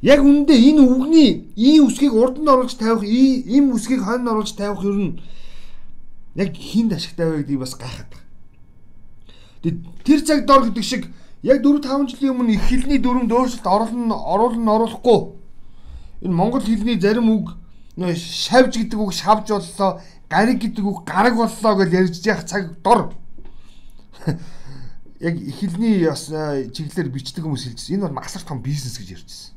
Яг 0.03 0.23
үндэ 0.23 0.55
энэ 0.55 0.83
үгний 0.83 1.51
ийм 1.55 1.87
үсгийг 1.87 2.15
урд 2.15 2.43
нь 2.43 2.51
оруулж 2.51 2.75
тавих, 2.75 3.07
ийм 3.07 3.71
үсгийг 3.71 4.03
хойно 4.03 4.23
нь 4.23 4.33
оруулж 4.35 4.53
тавих 4.59 4.83
ер 4.83 4.99
нь 4.99 5.19
яг 6.35 6.55
хинд 6.55 6.95
ашигтай 6.95 7.27
вэ 7.31 7.47
гэдгийг 7.47 7.63
бас 7.63 7.79
гайхаад 7.79 8.11
байна. 8.11 9.79
Тэр 10.03 10.21
цаг 10.27 10.47
дор 10.47 10.67
гэдэг 10.67 10.85
шиг 10.87 11.07
яг 11.43 11.63
4 11.63 11.83
5 11.87 12.15
жилийн 12.15 12.35
өмнө 12.35 12.55
их 12.59 12.67
хэлний 12.67 12.99
дүрмд 12.99 13.31
өөрчлөлт 13.31 13.67
оруулна 13.67 14.15
оруулна 14.15 14.71
оруулахгүй 14.75 15.38
энэ 16.23 16.35
монгол 16.35 16.63
хэлний 16.63 17.01
зарим 17.01 17.31
үг 17.31 17.57
шавж 17.97 18.79
гэдэг 18.79 18.99
үг 18.99 19.13
шавж 19.13 19.49
боллоо 19.51 20.01
гариг 20.31 20.59
гэдэг 20.61 20.85
үг 20.85 21.05
гараг 21.05 21.35
боллоо 21.37 21.75
гэж 21.79 21.91
ярьж 21.93 22.27
яах 22.27 22.45
цаг 22.45 22.83
дор 22.83 23.15
яг 25.21 25.35
их 25.35 25.57
хэлний 25.59 26.07
бас 26.07 26.27
чиглэлээр 26.29 27.09
бичдэг 27.11 27.43
хүмүүс 27.45 27.65
хэлжсэн 27.67 27.95
энэ 27.99 28.07
бол 28.07 28.19
масар 28.23 28.43
том 28.43 28.63
бизнес 28.63 28.99
гэж 28.99 29.19
ярьжсэн. 29.19 29.55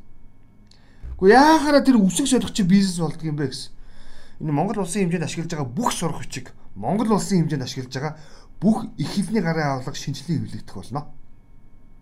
Гэхдээ 1.22 1.38
яахаараа 1.38 1.86
тэр 1.86 2.02
үсэг 2.02 2.26
солих 2.26 2.54
чи 2.54 2.64
бизнес 2.64 2.98
болдго 2.98 3.26
юм 3.30 3.38
бэ 3.38 3.54
гэсэн. 3.54 3.70
Энэ 4.42 4.52
Монгол 4.52 4.82
улсын 4.82 5.06
хэмжээнд 5.06 5.26
ашиглаж 5.30 5.54
байгаа 5.54 5.70
бүх 5.70 5.94
сурах 5.94 6.26
хүчиг 6.26 6.50
Монгол 6.74 7.14
улсын 7.14 7.46
хэмжээнд 7.46 7.62
ашиглаж 7.62 7.94
байгаа 7.94 8.18
бүх 8.58 8.90
их 8.98 9.10
хэлний 9.14 9.42
гарын 9.42 9.86
авлага 9.86 9.94
шинжилгээ 9.94 10.66
хэвлэгдэх 10.66 10.76
болно. 10.76 11.14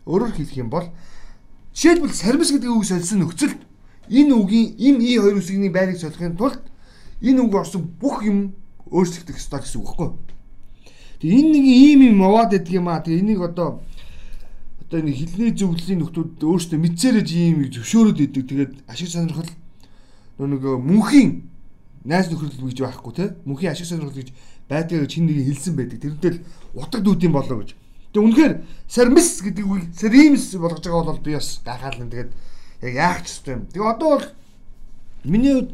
Өөрөөр 0.08 0.34
хэлэх 0.40 0.56
юм 0.56 0.72
бол 0.72 0.88
жишээлбэл 1.76 2.16
сармис 2.16 2.52
гэдэг 2.56 2.72
үг 2.72 2.88
солисон 2.88 3.28
нөхцөл 3.28 3.60
энэ 4.10 4.34
үгийн 4.34 4.68
им 4.78 4.96
и 5.02 5.18
хоёр 5.18 5.38
үсгийн 5.38 5.72
байрыг 5.72 5.98
солихын 5.98 6.38
тулд 6.38 6.62
энэ 7.22 7.42
үг 7.42 7.54
орсон 7.54 7.86
бүх 8.02 8.26
юм 8.26 8.54
өөрчлөгдөх 8.92 9.38
ёстой 9.38 9.62
гэсэн 9.62 9.82
үг 9.82 9.94
байхгүй. 9.96 10.10
Тэгээ 11.22 11.40
энэ 11.40 11.52
нэг 11.54 11.66
ийм 11.66 12.02
юм 12.10 12.20
яваад 12.26 12.52
байдаг 12.52 12.74
юм 12.74 12.88
аа. 12.90 13.04
Тэгээ 13.04 13.22
энийг 13.22 13.42
одоо 13.42 13.84
одоо 14.82 14.98
энэ 15.00 15.14
хилний 15.14 15.52
зөвлөлийн 15.54 16.00
нөхдүүд 16.02 16.42
өөрсдөө 16.42 16.80
мэдсээрэж 16.80 17.30
ийм 17.36 17.58
зөвшөөрөд 17.70 18.20
идэг. 18.24 18.44
Тэгээд 18.50 18.74
ашиг 18.88 19.10
сонирхол 19.12 19.52
нөгөө 20.40 20.80
мөнхийн 20.80 21.44
найз 22.08 22.32
нөхрөл 22.32 22.56
гэж 22.56 22.80
байхгүй 22.82 23.14
те 23.14 23.26
мөнхийн 23.44 23.76
ашиг 23.76 23.86
сонирхол 23.86 24.16
гэж 24.16 24.32
байдгийг 24.72 25.12
чин 25.12 25.28
нэг 25.28 25.44
хэлсэн 25.44 25.76
байдаг. 25.76 26.00
Тэрнтэй 26.00 26.32
л 26.32 26.44
утга 26.74 27.04
дүүдийн 27.04 27.36
болоо 27.36 27.62
гэж. 27.62 27.76
Тэгээ 28.16 28.26
үнэхээр 28.26 28.54
сармис 28.88 29.44
гэдэг 29.44 29.66
үг 29.68 29.86
саримс 29.94 30.56
болгож 30.56 30.82
байгаа 30.88 31.06
бол 31.14 31.22
би 31.22 31.36
бас 31.36 31.62
гайхаална. 31.62 32.10
Тэгээд 32.10 32.32
яг 32.82 32.94
яах 32.94 33.20
ч 33.28 33.44
юм. 33.48 33.68
Тэгээ 33.68 33.92
одоо 33.92 34.10
бол 34.18 34.28
миний 35.24 35.54
хувьд 35.54 35.72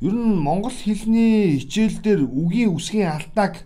ер 0.00 0.14
нь 0.14 0.38
монгол 0.38 0.72
хэлний 0.72 1.58
хичээл 1.60 2.00
дээр 2.00 2.20
үгийн 2.24 2.72
үсгийн 2.72 3.12
алдааг 3.12 3.64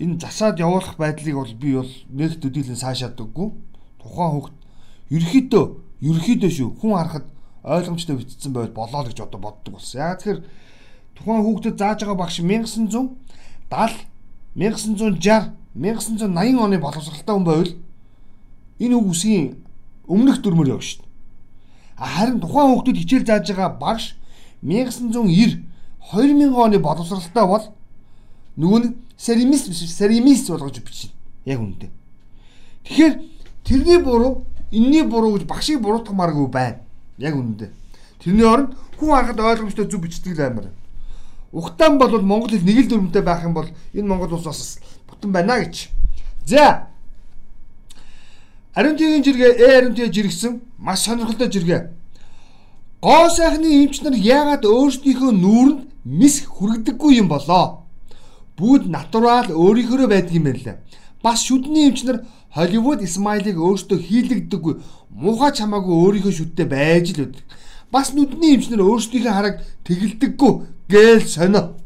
энэ 0.00 0.20
засаад 0.20 0.58
явуулах 0.58 0.96
байдлыг 0.96 1.34
бол 1.34 1.54
би 1.54 1.76
бол 1.76 1.92
нэг 2.10 2.40
төдийлэн 2.40 2.76
цаашаадаггүй. 2.76 3.48
Тухайн 4.02 4.32
хүүхд 4.34 4.54
ерөөхдөө 5.14 5.64
ерөөхдөө 6.02 6.50
шүү 6.50 6.68
хүн 6.80 6.96
харахад 6.96 7.26
ойлгомжтой 7.62 8.16
битсэн 8.16 8.52
байвал 8.52 8.74
болоо 8.74 9.00
л 9.02 9.08
гэж 9.08 9.20
одоо 9.22 9.40
боддог 9.40 9.78
болсон. 9.78 10.00
Яг 10.00 10.18
тэгэхээр 10.20 10.40
тухайн 11.14 11.42
хүүхдэд 11.46 11.78
зааж 11.78 11.98
байгаа 12.02 12.18
багш 12.18 12.42
1970 12.42 13.14
1960 14.58 15.54
1980 15.76 16.60
оны 16.60 16.78
боловсралтай 16.78 17.34
хүн 17.34 17.46
байвал 17.46 17.72
энэ 18.82 18.94
үг 18.96 19.06
үсгийн 19.12 19.56
өмнөх 20.08 20.42
дүрмээр 20.42 20.76
явна 20.76 20.84
шүү. 20.84 21.05
Харин 21.96 22.40
тухайн 22.40 22.68
хүүхдүүд 22.76 22.96
хичээл 23.00 23.26
зааж 23.26 23.48
байгаа 23.50 23.72
багш 23.80 24.16
1990 24.62 25.64
2000 26.12 26.54
оны 26.54 26.78
боловсралтай 26.78 27.46
бол 27.46 27.64
нөгөө 28.56 28.80
нь 28.84 28.94
серимис 29.16 29.68
биш 29.68 29.88
серимис 29.90 30.48
болгож 30.48 30.78
бичнэ. 30.80 31.10
Яг 31.44 31.60
үнэндээ. 31.60 31.90
Тэгэхээр 32.84 33.14
тэрний 33.64 33.98
буруу, 33.98 34.44
энэний 34.70 35.02
буруу 35.02 35.34
гэж 35.36 35.48
багшийг 35.48 35.80
буруутгамааргүй 35.80 36.48
байна. 36.48 36.80
Яг 37.18 37.34
үнэндээ. 37.34 37.70
Тэрний 38.22 38.46
оронд 38.46 38.76
хүн 38.98 39.10
харахад 39.10 39.40
ойлгомжтой 39.40 39.86
зүг 39.88 40.02
бичдэг 40.04 40.36
л 40.36 40.46
амар. 40.46 40.70
Ухтаан 41.52 41.98
бол 41.98 42.12
Монгол 42.20 42.50
хэл 42.50 42.64
нэг 42.64 42.86
л 42.86 42.88
дүрмтэй 42.88 43.22
байх 43.22 43.44
юм 43.44 43.54
бол 43.54 43.68
энэ 43.94 44.08
Монгол 44.08 44.36
улс 44.36 44.44
бас 44.44 44.78
бүтэн 45.08 45.32
байна 45.32 45.64
гэж. 45.64 45.88
За. 46.44 46.88
Ариунтын 48.76 49.24
жиргээ 49.24 49.52
э 49.56 49.68
ариунтын 49.78 50.12
жиргсэн 50.12 50.60
маш 50.78 51.00
сонирхолтой 51.08 51.48
жиргээ. 51.50 51.80
Гоо 53.00 53.28
сайхны 53.32 53.68
эмч 53.84 54.02
нар 54.04 54.12
яагаад 54.12 54.64
өөрсдийнхөө 54.68 55.32
нүүрэнд 55.32 55.80
мис 56.04 56.44
хүргдэггүй 56.44 57.12
юм 57.22 57.28
болоо? 57.32 57.88
Бүгд 58.58 58.84
натурал 58.92 59.48
өөрийнхөө 59.48 60.08
байдаг 60.12 60.36
юм 60.36 60.44
байна 60.44 60.60
лээ. 60.64 60.76
Бас 61.24 61.40
шүдний 61.48 61.88
эмч 61.88 62.04
нар 62.04 62.18
Холливуд 62.52 63.00
Исмайлыг 63.00 63.56
өөртөө 63.56 63.98
хийлэгддэггүй 64.08 64.74
муухай 65.08 65.52
чамаагүй 65.56 65.96
өөрийнхөө 65.96 66.32
шүдтэй 66.36 66.68
байж 66.68 67.16
л 67.16 67.24
байдаг. 67.24 67.44
Бас 67.92 68.12
нүдний 68.12 68.56
эмч 68.56 68.68
нар 68.68 68.84
өөрсдийнхөө 68.84 69.32
хараг 69.32 69.56
тэгэлдэггүй 69.88 70.52
гээл 70.92 71.24
сонио. 71.24 71.76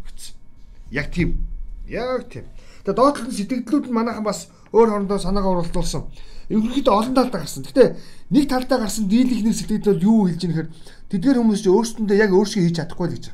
Яг 0.91 1.15
тийм. 1.15 1.47
Яг 1.87 2.27
тийм. 2.31 2.51
Тэгээ 2.83 2.99
доотлолт 2.99 3.35
сэтгэлдлүүд 3.35 3.87
нь 3.87 3.95
манайхан 3.95 4.27
бас 4.27 4.51
өөр 4.75 4.91
хоорондоо 4.91 5.19
санаагаа 5.19 5.55
уралдуулсан. 5.55 6.03
Ерөнхийдөө 6.51 6.95
олон 6.95 7.15
талдаа 7.15 7.41
гарсан. 7.47 7.63
Гэтэ 7.63 7.97
нэг 8.35 8.45
талдаа 8.51 8.79
гарсан 8.83 9.07
дийлэх 9.07 9.47
нэг 9.47 9.55
сэтгэлдэл 9.55 10.03
юу 10.03 10.27
хэлж 10.27 10.43
ийм 10.43 10.51
гэхээр 10.51 10.71
тэдгээр 11.15 11.39
хүмүүс 11.39 11.63
чинь 11.63 11.75
өөрсдөндөө 11.79 12.17
яг 12.19 12.31
өөрсгөө 12.35 12.63
хийж 12.67 12.77
чадахгүй 12.77 13.07
л 13.07 13.15
гэж. 13.15 13.25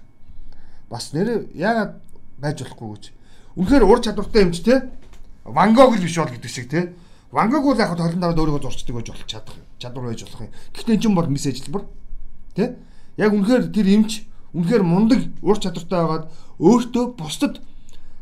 Бас 0.92 1.04
нэр 1.16 1.48
яагаад 1.56 1.92
байж 2.36 2.56
болохгүй 2.60 2.88
гэж. 2.92 3.04
Үнэхээр 3.56 3.84
ур 3.88 4.00
чадвартай 4.04 4.42
юм 4.44 4.52
ч 4.52 4.60
те. 4.60 4.92
Ван 5.48 5.72
Гог 5.72 5.96
л 5.96 6.04
биш 6.04 6.16
бол 6.20 6.28
гэдэг 6.28 6.52
шиг 6.52 6.68
те. 6.68 6.92
Ван 7.32 7.48
Гог 7.48 7.64
бол 7.64 7.80
яг 7.80 7.96
толон 7.96 8.20
дараад 8.20 8.36
өөрийгөө 8.36 8.62
зурчдаг 8.68 8.94
байж 9.00 9.08
болох 9.08 9.26
чадах 9.26 9.56
чадвар 9.80 10.12
байж 10.12 10.20
болох 10.28 10.40
юм. 10.44 10.52
Гэхдээ 10.76 11.00
чинь 11.00 11.16
бол 11.16 11.28
мессеж 11.32 11.64
хэлбэр 11.64 11.84
те. 12.52 12.76
Яг 13.16 13.32
үнэхээр 13.32 13.72
тэр 13.72 13.86
эмч 13.96 14.28
үнэхээр 14.52 14.84
мундаг 14.84 15.20
ур 15.40 15.56
чадвартай 15.56 16.00
байгаад 16.04 16.24
өөртөө 16.60 17.04
бусдад 17.16 17.64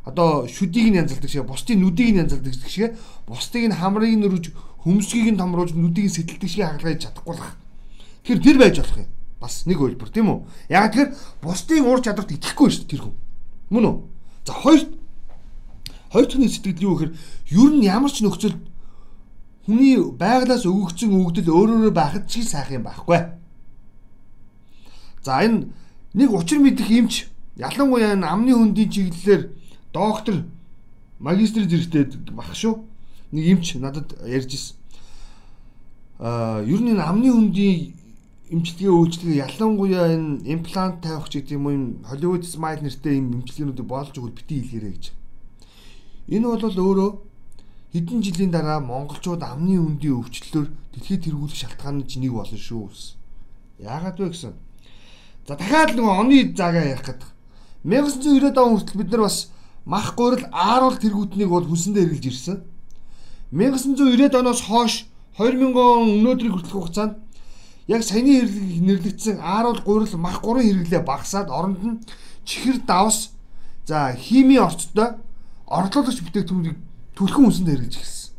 одоо 0.04 0.46
шүдийг 0.46 0.92
нь 0.92 0.98
янзалдаг 1.00 1.30
шиг 1.30 1.46
бусдын 1.48 1.80
нүдийг 1.80 2.12
нь 2.12 2.20
янзалдаг 2.22 2.68
шиг 2.68 2.94
бусдыг 3.26 3.64
нь 3.70 3.74
хамрыг 3.74 4.12
нь 4.12 4.26
өрөж 4.26 4.52
хөмсгийг 4.84 5.32
нь 5.32 5.40
томруулж 5.40 5.72
нүдийг 5.72 6.12
нь 6.12 6.14
сэтэлдэг 6.14 6.50
шиг 6.52 6.64
хагалгаж 6.68 7.00
чадахгүй 7.00 7.34
л. 7.34 7.42
Тэгэхээр 8.28 8.44
тэр 8.44 8.56
байж 8.60 8.76
болох 8.78 8.98
юм. 9.00 9.08
Бас 9.40 9.54
нэг 9.64 9.78
үйлбэр 9.80 10.10
тийм 10.12 10.28
үү? 10.28 10.38
Яг 10.68 10.92
тэр 10.92 11.16
бусдын 11.40 11.84
уур 11.88 12.00
чадварт 12.04 12.36
итгэхгүй 12.36 12.68
шүү 12.68 12.84
дээ 12.84 12.92
тэр 12.92 13.02
хүн. 13.08 13.16
Мөн 13.72 13.84
үү? 13.88 13.96
За 14.44 14.52
хоёр 14.52 14.80
хоёр 16.12 16.26
дахь 16.28 16.52
сэтгэл 16.52 16.84
юу 16.84 16.94
гэхээр 17.00 17.12
ер 17.56 17.70
нь 17.72 17.84
ямар 17.88 18.12
ч 18.12 18.20
нөхцөл 18.20 18.56
хүний 19.64 19.96
байглаас 19.96 20.68
өгөгдсөн 20.68 21.16
өгдөл 21.16 21.48
өөрөөрөө 21.48 21.92
байхад 21.96 22.28
ч 22.28 22.44
сайхан 22.44 22.78
юм 22.78 22.84
байхгүй. 22.84 23.20
За 25.24 25.40
энэ 25.40 25.72
нэг 26.12 26.30
учир 26.30 26.60
мэдэх 26.60 26.88
юмч 26.92 27.32
ялангуяа 27.56 28.12
энэ 28.14 28.28
амны 28.28 28.52
хөндийн 28.52 28.92
чиглэлээр 28.92 29.42
доктор 29.92 30.44
магистр 31.18 31.64
зэрэгтэй 31.64 32.04
баг 32.36 32.52
шүү. 32.52 32.84
Нэг 33.34 33.44
эмч 33.58 33.74
надад 33.82 34.14
ярьж 34.22 34.50
ирсэн. 34.54 34.76
Аа 36.22 36.62
ер 36.62 36.80
нь 36.80 36.94
энэ 36.94 37.02
амны 37.02 37.28
хөндийн 37.34 37.98
эмчилгээ 38.54 38.92
үйлчлэгээ 38.94 39.42
ялангуяа 39.42 40.14
энэ 40.14 40.46
имплант 40.54 41.02
тавих 41.02 41.26
ч 41.26 41.42
гэдэг 41.42 41.58
юм 41.58 41.66
уу 41.66 41.76
Hollywood 42.06 42.46
Smile 42.46 42.86
нэртэй 42.86 43.18
юм 43.18 43.42
эмчилгээнүүдийг 43.42 43.88
болж 43.90 44.14
өгвөл 44.14 44.38
бити 44.38 44.62
хэлгэрэй 44.62 44.92
гэж. 44.94 45.04
Энэ 46.30 46.46
бол 46.46 46.62
өөрөө 46.62 47.10
хэдэн 47.94 48.20
жилийн 48.22 48.52
дараа 48.54 48.78
монголчууд 48.78 49.42
амны 49.42 49.82
хөндийн 49.82 50.18
өвчлөлөөр 50.22 50.68
дэлхийд 50.94 51.24
тэргүүлэх 51.26 51.58
шалтгааны 51.58 52.06
нэг 52.06 52.32
болно 52.32 52.58
шүү. 52.58 52.90
Яагаад 53.82 54.18
вэ 54.18 54.30
гэсэн. 54.30 54.54
За 55.46 55.54
дахиад 55.58 55.98
нэг 55.98 56.06
оны 56.06 56.54
заагаа 56.54 56.94
ярих 56.94 57.06
гэдэг. 57.06 57.30
1990-ад 57.84 58.58
он 58.58 58.78
хүртэл 58.78 58.98
бид 59.02 59.10
нар 59.10 59.22
бас 59.26 59.50
мах 59.84 60.14
гурил 60.16 60.46
ааруул 60.50 60.96
тэргүүтнийг 60.96 61.50
бол 61.50 61.66
хүсэндээ 61.66 62.04
эргэлж 62.06 62.26
ирсэн. 62.30 62.58
1990-ад 63.54 64.34
оноос 64.34 64.60
хойш 64.66 65.06
2000 65.38 65.78
он 65.78 66.08
өнөөдрийг 66.18 66.52
хүртэлх 66.58 66.74
хугацаанд 66.74 67.14
яг 67.86 68.02
саяны 68.02 68.42
хэрлэг 68.42 68.82
нэрлэгдсэн 68.82 69.38
ааруул 69.38 69.78
гурил 69.86 70.16
мах 70.18 70.42
гурын 70.42 70.66
хэрэглээ 70.66 71.02
багасаад 71.06 71.48
оронд 71.54 71.80
нь 71.86 72.02
чихэр 72.42 72.82
давс 72.82 73.30
за 73.86 74.10
хими 74.18 74.58
орцтой 74.58 75.22
орлуулагч 75.70 76.18
бүтээгдэхүүнийг 76.26 76.76
түлхэн 77.14 77.44
хүсэндээ 77.46 77.74
эргэлж 77.78 77.96
ирсэн. 78.02 78.32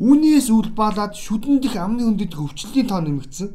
Үүнээс 0.00 0.48
үлбаалаад 0.56 1.12
шүдэн 1.12 1.60
дэх 1.60 1.76
амны 1.76 2.04
хүндэд 2.04 2.32
хөвчлөлийн 2.32 2.88
тоо 2.88 3.00
нэмэгдсэн. 3.04 3.48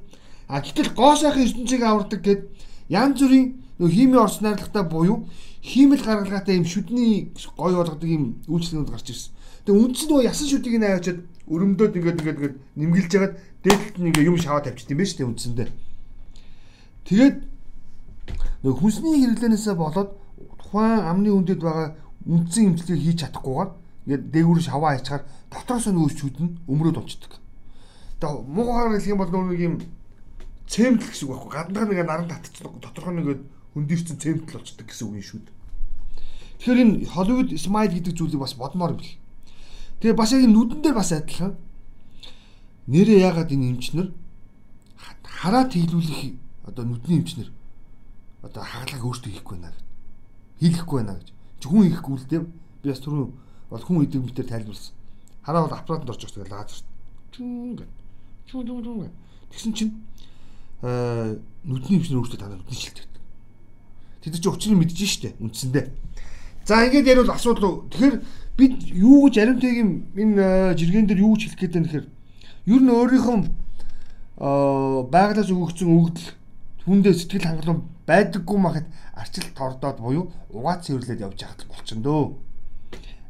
А 0.53 0.61
гэтэл 0.61 0.93
гоо 0.93 1.17
сайхан 1.17 1.45
ертөнцийг 1.49 1.81
авардаг 1.81 2.21
гэд 2.21 2.41
янз 2.89 3.17
бүрийн 3.21 3.61
нөх 3.79 3.91
хими 3.93 4.17
орц 4.21 4.41
найрлагатай 4.41 4.85
буюу 4.85 5.25
хиймэл 5.61 6.01
гаргалгаатай 6.01 6.57
юм 6.61 6.65
шүдний 6.65 7.33
гой 7.57 7.73
болгодог 7.73 8.09
юм 8.09 8.41
үйлчлэгүүд 8.49 8.89
гарч 8.89 9.07
ирсэн. 9.13 9.33
Тэгээ 9.65 9.83
үндсэн 9.85 10.07
нөгөө 10.09 10.27
ясан 10.27 10.47
шүдийг 10.47 10.75
нь 10.79 10.87
аваачаад 10.87 11.19
өрөмдөөд 11.51 11.93
ингээд 11.97 12.19
ингээд 12.21 12.37
ингээд 12.41 12.55
нэмгэлж 12.79 13.11
ягаад 13.17 13.33
дээдлэлт 13.61 13.97
нь 13.99 14.07
ингээд 14.09 14.29
юм 14.29 14.37
шаваа 14.41 14.61
тавьчихсан 14.65 14.93
юм 14.93 14.99
байна 14.99 15.09
шүү 15.09 15.19
дээ 15.19 15.29
үндсэндээ. 15.31 15.69
Тэгээд 17.05 17.37
Нөгөө 18.61 18.77
хүнсний 18.77 19.17
хэрэглэнээсээ 19.25 19.73
болоод 19.73 20.09
тухайн 20.61 21.01
амны 21.01 21.33
үндэд 21.33 21.65
байгаа 21.65 21.97
үндсэн 22.29 22.77
имчилгээ 22.77 22.99
хийж 23.01 23.17
чадахгүйгээр 23.25 23.69
ингээд 24.05 24.23
дээгүүр 24.33 24.61
шаваа 24.61 24.93
хайчаар 24.93 25.25
дотроос 25.49 25.89
нь 25.89 25.97
өөрчүүд 25.97 26.37
нь 26.45 26.53
өмрөөд 26.69 27.01
унцдаг. 27.01 27.41
Тэгээ 28.21 28.45
муугаар 28.45 28.93
хэлэх 28.93 29.09
юм 29.09 29.17
бол 29.17 29.33
нөгөө 29.33 29.49
нэг 29.49 29.61
юм 29.65 29.75
цемтэл 30.69 31.09
гэсэн 31.09 31.25
үг 31.25 31.33
байхгүй. 31.33 31.51
Гаднаа 31.57 31.85
нэг 31.89 31.99
наран 32.05 32.29
татчихсан 32.29 32.77
доторх 32.77 33.09
нь 33.09 33.19
ингээд 33.25 33.41
хөндөрсөн 33.73 34.17
цемтэл 34.21 34.53
болчдөг 34.61 34.85
гэсэн 34.85 35.05
үг 35.09 35.17
юм 35.17 35.25
шүү 35.25 35.41
дээ. 35.41 35.57
Тэгэхээр 36.61 36.81
энэ 36.85 36.93
Hollywood 37.17 37.49
smile 37.57 37.93
гэдэг 37.97 38.13
зүйлийг 38.13 38.41
бас 38.45 38.53
бодмоор 38.53 38.93
бэл. 38.93 39.17
Тэгээ 40.01 40.17
бас 40.17 40.33
яг 40.33 40.49
нүдэн 40.49 40.81
дээр 40.81 40.97
бас 40.97 41.13
адилхан. 41.13 41.53
Нэрээ 42.89 43.21
яагаад 43.21 43.53
энэ 43.53 43.77
эмчнэр 43.77 44.09
хараа 45.21 45.69
тэглүүлэх 45.69 46.33
одоо 46.65 46.83
нүдний 46.85 47.21
эмчнэр 47.21 47.49
одоо 48.41 48.63
хаалгаг 48.65 49.05
өөртөө 49.05 49.31
хийхгүй 49.33 49.57
байна 49.61 49.69
гэж. 49.69 49.85
Хийхгүй 50.61 50.97
байна 50.97 51.13
гэж. 51.21 51.27
Чи 51.61 51.65
хүн 51.69 51.85
хийхгүй 51.85 52.13
л 52.17 52.29
дээ. 52.29 52.41
Би 52.81 52.87
бас 52.89 53.01
түрүү 53.05 53.25
бол 53.69 53.85
хүн 53.85 54.05
идэг 54.05 54.21
мэтэр 54.25 54.49
тайлбарласан. 54.49 54.93
Хараа 55.45 55.65
бол 55.69 55.77
аппаратанд 55.77 56.09
орж 56.09 56.21
тэгээ 56.25 56.49
лазер. 56.49 56.81
Чүн 57.33 57.77
гэх. 57.77 57.89
Чүн 58.49 58.65
чүн 58.65 58.81
чүн. 58.81 59.09
Тэгсэн 59.53 59.73
чинь 59.77 59.93
аа 60.81 61.37
нүдний 61.61 62.01
эмчнэр 62.01 62.21
өөртөө 62.21 62.41
танаа 62.41 62.57
нүдний 62.57 62.77
шилдэг. 62.77 63.05
Тэд 64.21 64.37
чи 64.37 64.49
учрыг 64.49 64.77
мэдэж 64.77 65.01
штэ 65.05 65.37
үндсэндээ. 65.41 65.85
За 66.65 66.85
ингээд 66.85 67.09
ярил 67.09 67.29
асуудал. 67.33 67.89
Тэгэхээр 67.89 68.21
бид 68.61 68.77
юу 68.93 69.25
гэж 69.25 69.35
аримтайгийн 69.41 69.89
энэ 70.13 70.77
жиргэн 70.77 71.09
дээр 71.09 71.25
юу 71.25 71.33
гэж 71.33 71.41
хэлэх 71.49 71.59
гээд 71.59 71.73
байна 71.73 71.87
гэхээр 71.89 72.07
ер 72.69 72.81
нь 72.85 72.93
өөрийнхөө 72.93 73.37
аа 74.37 75.01
байгалаас 75.09 75.49
өгөгдсөн 75.49 75.89
өгдөл 75.89 76.29
хүндээ 76.85 77.13
сэтгэл 77.17 77.47
хангалуун 77.49 77.81
байдаггүй 78.05 78.57
махад 78.61 78.87
арчилт 79.17 79.53
тордоод 79.57 79.97
буюу 80.01 80.29
угаат 80.49 80.85
цэвэрлээд 80.85 81.25
явж 81.25 81.37
яхад 81.45 81.65
болчихно 81.69 82.05
дөө. 82.05 82.23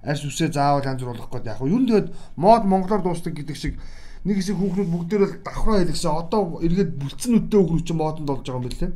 Арьс 0.04 0.24
үсээ 0.26 0.50
заавал 0.52 0.88
янзруулах 0.88 1.30
гээд 1.30 1.52
яг 1.52 1.60
юу. 1.62 1.84
Тэгээд 1.84 2.08
мод 2.36 2.64
монголоор 2.66 3.04
дуустдаг 3.04 3.36
гэдэг 3.36 3.58
шиг 3.60 3.76
нэг 4.24 4.40
хэсэг 4.40 4.58
хүүхнүүд 4.58 4.90
бүгдээр 4.90 5.24
л 5.28 5.36
давхраа 5.46 5.84
хэлгсэн 5.84 6.12
одоо 6.12 6.64
эргээд 6.64 6.92
бүлцэн 6.98 7.32
үдтэй 7.38 7.60
хүүхнүүд 7.60 7.86
ч 7.86 7.92
модонд 7.94 8.28
болж 8.28 8.46
байгаа 8.48 8.62
юм 8.62 8.68
билээ. 8.72 8.92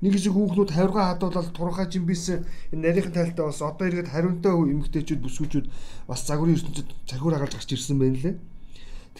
Нэг 0.00 0.16
хэсэг 0.16 0.32
хүүхнүүд 0.32 0.70
хавиргаа 0.72 1.12
хадуулаад 1.12 1.52
турхаа 1.52 1.84
жимбис 1.84 2.32
энэ 2.72 2.80
нарийнхан 2.80 3.12
тайлтай 3.12 3.44
бас 3.44 3.60
одоо 3.60 3.84
эргээд 3.84 4.08
хариунтай 4.08 4.52
эмгтээчүүд 4.56 5.20
бүсгүүчүүд 5.20 5.66
бас 6.08 6.24
загварын 6.24 6.56
ертөнцид 6.56 6.88
цархуур 7.04 7.36
хагалж 7.36 7.54
гарч 7.60 7.70
ирсэн 7.76 8.00
байна 8.00 8.16
лээ. 8.16 8.34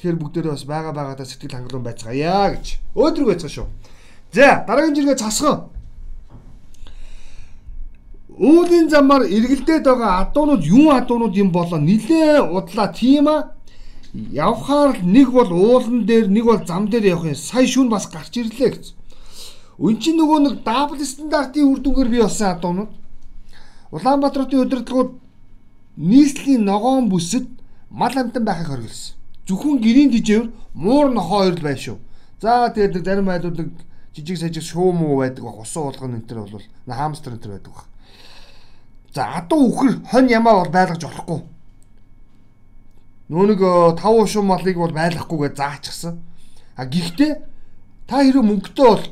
Тэгэхээр 0.01 0.17
бүгдээрээ 0.17 0.55
бас 0.57 0.65
бага 0.65 0.97
багадаа 0.97 1.29
сэтгэл 1.29 1.53
хангалуун 1.53 1.85
байцгаая 1.85 2.57
гэж 2.57 2.67
өөдрөг 2.97 3.29
байцгаа 3.29 3.53
шүү. 3.53 3.67
За 4.33 4.65
дараагийн 4.65 4.97
жиргээ 4.97 5.21
цасхан. 5.21 5.69
Уулын 8.41 8.89
замаар 8.89 9.29
эргэлдээд 9.29 9.85
байгаа 9.85 10.25
адуунууд 10.25 10.65
юун 10.65 10.97
адуунууд 10.97 11.37
юм 11.37 11.53
болоо 11.53 11.77
нилээ 11.77 12.41
удлаа 12.41 12.89
тийм 12.89 13.29
а 13.29 13.53
явхаар 14.15 15.05
нэг 15.05 15.29
бол 15.29 15.51
уулан 15.53 16.07
дээр 16.09 16.33
нэг 16.33 16.45
бол 16.49 16.65
зам 16.65 16.89
дээр 16.89 17.13
явах 17.13 17.27
юм 17.29 17.37
сая 17.37 17.67
шүүн 17.69 17.93
бас 17.93 18.09
гарч 18.09 18.33
ирлээ 18.41 18.71
гэж. 18.73 18.85
Үн 19.81 19.97
чинь 19.97 20.21
нөгөө 20.21 20.39
нэг 20.45 20.55
дабл 20.61 21.01
стандартын 21.01 21.65
үр 21.65 21.81
дүнгээр 21.81 22.09
бий 22.13 22.21
болсон 22.21 22.53
адуунууд. 22.53 22.93
Улаанбаатарын 23.97 24.61
удирдлагууд 24.61 25.13
нийслэлийн 25.97 26.69
ногоон 26.69 27.09
бүсэд 27.09 27.49
мал 27.89 28.13
амтан 28.13 28.45
байхыг 28.45 28.69
хориглосон. 28.69 29.17
Зөвхөн 29.49 29.81
гэрийн 29.81 30.13
дижээвэр 30.13 30.53
муур 30.77 31.09
нохоо 31.09 31.49
хоёр 31.49 31.57
л 31.57 31.65
байна 31.65 31.81
шүү. 31.81 31.97
За 32.45 32.69
тэгээд 32.69 33.05
зарим 33.05 33.33
айлууд 33.33 33.57
нэг 33.57 33.71
жижиг 34.13 34.37
сажиг 34.37 34.63
шуу 34.63 34.93
муу 34.93 35.25
байдаг 35.25 35.45
баг. 35.45 35.65
Усан 35.65 35.89
уулган 35.89 36.15
энэ 36.21 36.29
төр 36.29 36.45
бол 36.45 36.67
хаамстер 36.85 37.33
энэ 37.33 37.41
төр 37.41 37.53
байдаг 37.57 37.73
баг. 37.73 37.89
За 39.17 39.23
адуу 39.41 39.65
үхэр 39.65 40.05
хонь 40.13 40.29
ямаа 40.29 40.61
бол 40.61 40.71
байлгаж 40.71 41.03
болохгүй. 41.09 41.41
Нөө 43.33 43.45
нэг 43.49 43.61
тав 43.97 44.13
ушуу 44.13 44.45
малыг 44.45 44.77
бол 44.77 44.93
байлгахгүйгээ 44.93 45.57
заачихсан. 45.57 46.21
А 46.77 46.85
гэхдээ 46.85 47.33
та 48.07 48.23
хэрэв 48.23 48.45
мөнгөтэй 48.45 48.87
бол 48.87 49.05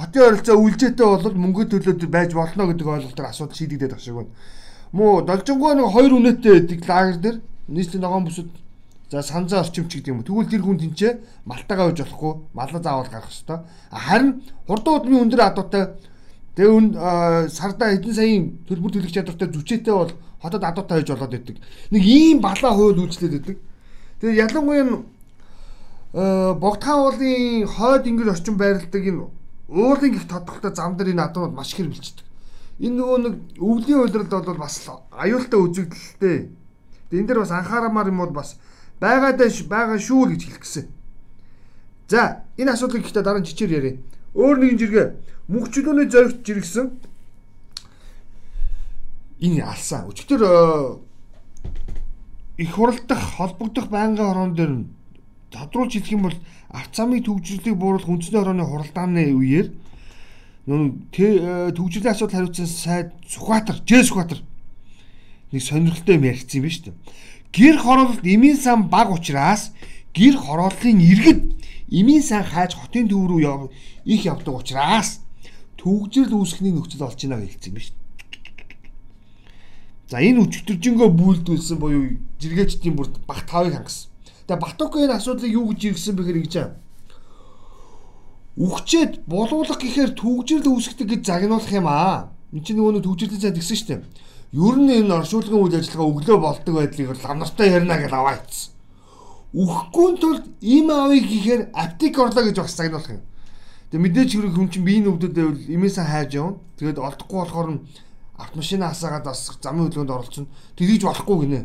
хотын 0.00 0.22
ойролцоо 0.22 0.56
үлжээтэй 0.56 1.06
бол 1.06 1.36
мөнгө 1.36 1.64
төлөөд 1.68 2.02
байж 2.08 2.32
болно 2.32 2.66
гэдэг 2.72 2.86
ойлголтоор 2.88 3.28
асуудал 3.28 3.56
шийдэгдээд 3.56 3.92
байгаа 3.92 4.04
шиг 4.04 4.16
байна. 4.16 4.32
Муу 4.92 5.22
должонгоо 5.22 5.72
нэг 5.76 5.88
хоёр 5.92 6.12
үнэтэй 6.16 6.52
байдаг 6.56 6.80
лагер 6.88 7.16
дээр 7.20 7.36
нийслэлийн 7.68 8.02
ногоон 8.02 8.24
бүсэд 8.24 8.48
за 9.10 9.22
санзаа 9.22 9.60
орчимч 9.60 9.92
гэдэг 9.92 10.12
юм. 10.14 10.24
Тэгвэл 10.24 10.48
тэр 10.48 10.62
хүн 10.64 10.78
тэнцээ 10.80 11.12
малтагаа 11.44 11.92
үйж 11.92 12.00
болохгүй, 12.00 12.32
малаа 12.54 12.80
заавал 12.80 13.10
гарах 13.10 13.28
хэрэгтэй. 13.28 13.58
Харин 13.90 14.42
хурдан 14.66 14.94
удмын 14.94 15.22
өндөр 15.28 15.40
адуутай 15.44 15.84
тэгээ 16.56 16.72
үн 16.72 16.86
сарда 17.50 17.90
хэдэн 17.92 18.14
саяын 18.14 18.44
төлбөр 18.70 18.90
төлөх 18.94 19.12
чадвартай 19.12 19.48
зүчээтэй 19.50 19.94
бол 19.94 20.12
хотод 20.40 20.62
адуутай 20.64 21.02
байж 21.02 21.10
болоод 21.10 21.34
байдаг. 21.34 21.56
Нэг 21.90 22.02
ийм 22.06 22.38
балаа 22.40 22.72
хууль 22.74 23.02
үйлчлээд 23.02 23.34
байдаг. 23.34 23.56
Тэгээ 24.22 24.40
ялангуяа 24.46 25.02
богдхан 26.58 26.98
уулын 26.98 27.66
хойд 27.66 28.06
ингэр 28.06 28.30
орчин 28.30 28.56
байрладаг 28.56 29.02
энэ 29.06 29.26
уулын 29.70 30.12
гих 30.12 30.26
тодголтой 30.26 30.74
зам 30.74 30.96
дээр 30.96 31.14
энэ 31.14 31.24
адуунууд 31.30 31.54
маш 31.54 31.78
их 31.78 31.86
бэлчдэг. 31.86 32.26
Энэ 32.82 32.96
нөгөө 32.98 33.18
нэг 33.22 33.34
өвлийн 33.62 34.02
үйлрэлд 34.02 34.32
бол 34.34 34.58
бас 34.58 34.82
аюултай 35.14 35.60
үзэгдэлтэй. 35.62 36.38
Энэ 37.14 37.26
дээр 37.30 37.40
бас 37.46 37.54
анхаарамаар 37.54 38.10
юм 38.10 38.18
бол 38.18 38.34
бас 38.34 38.58
байгаадаа 38.98 39.46
байгаа 39.46 39.98
шүү 39.98 40.26
л 40.26 40.32
гэж 40.34 40.42
хэлэх 40.44 40.60
гэсэн. 40.66 40.86
За 42.10 42.42
энэ 42.58 42.74
асуудлыг 42.74 43.06
ихтэй 43.06 43.22
дараа 43.22 43.38
нь 43.38 43.46
чичээр 43.46 43.78
яриа. 43.78 43.94
Өөр 44.34 44.58
нэгэн 44.58 44.78
жиргээ 44.78 45.06
мөнхчлөөний 45.46 46.10
зоригт 46.10 46.42
жиргсэн 46.42 46.86
энэ 49.40 49.62
алсан. 49.64 50.10
Өчигдөр 50.10 50.42
э, 50.44 50.52
их 52.58 52.70
хуралдах 52.74 53.22
холбогдох 53.36 53.88
байнгын 53.88 54.26
хорон 54.26 54.54
дээр 54.54 54.72
тодруулж 55.50 55.92
хэлэх 55.92 56.14
юм 56.14 56.22
бол 56.30 56.36
авц 56.70 56.96
замыг 56.96 57.26
төвжирлийг 57.26 57.76
бууруулах 57.76 58.08
үндэсний 58.08 58.40
хорооны 58.40 58.64
хуралдааны 58.64 59.34
үеэр 59.34 59.66
э, 60.70 61.72
төвжирлийн 61.74 62.14
асуудал 62.14 62.46
хариуцсан 62.46 62.66
сайд 62.66 63.10
Сүхбаатар, 63.26 63.82
Жээ 63.82 64.06
Сүхбаатар 64.06 64.40
нэг 65.50 65.62
сонирхолтой 65.62 66.14
юм 66.14 66.24
ярьсан 66.30 66.62
юм 66.62 66.62
байна 66.62 66.74
шүү 66.74 66.84
дээ. 66.86 66.96
Гэр 67.50 67.76
хороололт 67.82 68.22
эмийн 68.22 68.56
сан 68.56 68.86
баг 68.86 69.10
учраас 69.10 69.74
гэр 70.14 70.38
хорооллын 70.38 71.02
иргэд 71.02 71.40
эмийн 71.90 72.22
сан 72.22 72.46
хайж 72.46 72.78
хотын 72.78 73.10
төв 73.10 73.26
рүү 73.26 73.70
их 74.06 74.22
явдаг 74.24 74.54
учраас 74.54 75.20
төгжрөл 75.74 76.38
үүсгэний 76.38 76.74
нөхцөл 76.76 77.10
олж 77.10 77.18
ийна 77.24 77.42
гэж 77.42 77.58
хэлсэн 77.58 77.70
юм 77.70 77.74
байна 77.74 77.86
шүү 77.88 77.94
дээ. 77.96 78.00
За 80.10 80.18
энэ 80.22 80.42
өчтөржингөө 80.46 81.08
бүүлдүүлсэн 81.18 81.78
буюу 81.78 82.18
жиргээчдийн 82.38 82.94
бүрд 82.94 83.18
баг 83.26 83.46
тавыг 83.46 83.74
хангасан. 83.74 84.09
Тэгээ 84.50 84.66
Батук 84.66 84.98
энэ 84.98 85.14
асуудлыг 85.14 85.52
юу 85.54 85.70
гэж 85.70 85.94
иргсэн 85.94 86.18
бэхээр 86.18 86.42
ингэж 86.42 86.54
аа. 86.58 86.74
Үхчээд 88.58 89.22
булуулах 89.30 89.78
гэхээр 89.78 90.18
төгжрөл 90.18 90.74
үүсгдэг 90.74 91.06
гэж 91.06 91.22
загнуулах 91.22 91.70
юм 91.70 91.86
аа. 91.86 92.34
Энд 92.50 92.66
чинь 92.66 92.82
нөгөө 92.82 92.98
төгжрөлийн 93.06 93.38
цаад 93.46 93.54
гисэн 93.54 93.86
дээ. 93.86 94.02
Ер 94.58 94.74
нь 94.74 94.90
энэ 94.90 95.14
оршуулгын 95.22 95.54
үйл 95.54 95.78
ажиллагаа 95.78 96.10
өглөө 96.10 96.38
болдог 96.42 96.74
байдлыг 96.74 97.14
лам 97.22 97.38
нартай 97.38 97.70
ярина 97.70 97.94
гэж 97.94 98.10
аваа 98.10 98.42
ицсэн. 98.42 98.74
Үхэхгүй 99.54 100.08
тулд 100.18 100.44
им 100.58 100.86
авъя 100.90 101.22
гэхээр 101.22 101.62
аптек 101.70 102.18
орлоо 102.18 102.42
гэж 102.50 102.56
бас 102.58 102.74
загнуулах 102.74 103.06
юм. 103.06 103.22
Тэгээ 103.94 104.02
мэдээж 104.02 104.30
хэрэг 104.34 104.54
хүн 104.58 104.66
чинь 104.66 104.82
биеийн 104.82 105.10
өвдөд 105.14 105.30
байвал 105.30 105.62
имээсээ 105.62 106.06
хайж 106.10 106.30
явна. 106.34 106.58
Тэгээд 106.74 106.98
олдохгүй 106.98 107.38
болохоор 107.38 107.68
нь 107.70 107.82
автомашина 108.34 108.90
хасаагаад 108.90 109.30
бас 109.30 109.46
замын 109.62 109.86
хөдөлгөөнд 109.86 110.10
оролцсон. 110.10 110.50
Тэгж 110.74 111.06
болохгүй 111.06 111.38
гинэ. 111.46 111.62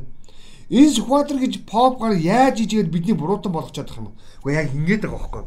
Энэ 0.69 0.93
Сүхбаатар 0.97 1.37
гэж 1.37 1.61
поп 1.69 2.01
гар 2.01 2.17
яаж 2.17 2.59
ижигээд 2.59 2.89
бидний 2.89 3.13
буруутан 3.13 3.51
болгох 3.53 3.71
чадах 3.71 3.97
юм. 3.97 4.17
Уу 4.41 4.49
яг 4.49 4.73
ингэж 4.73 5.05
байгаа 5.05 5.17
байхгүй. 5.21 5.43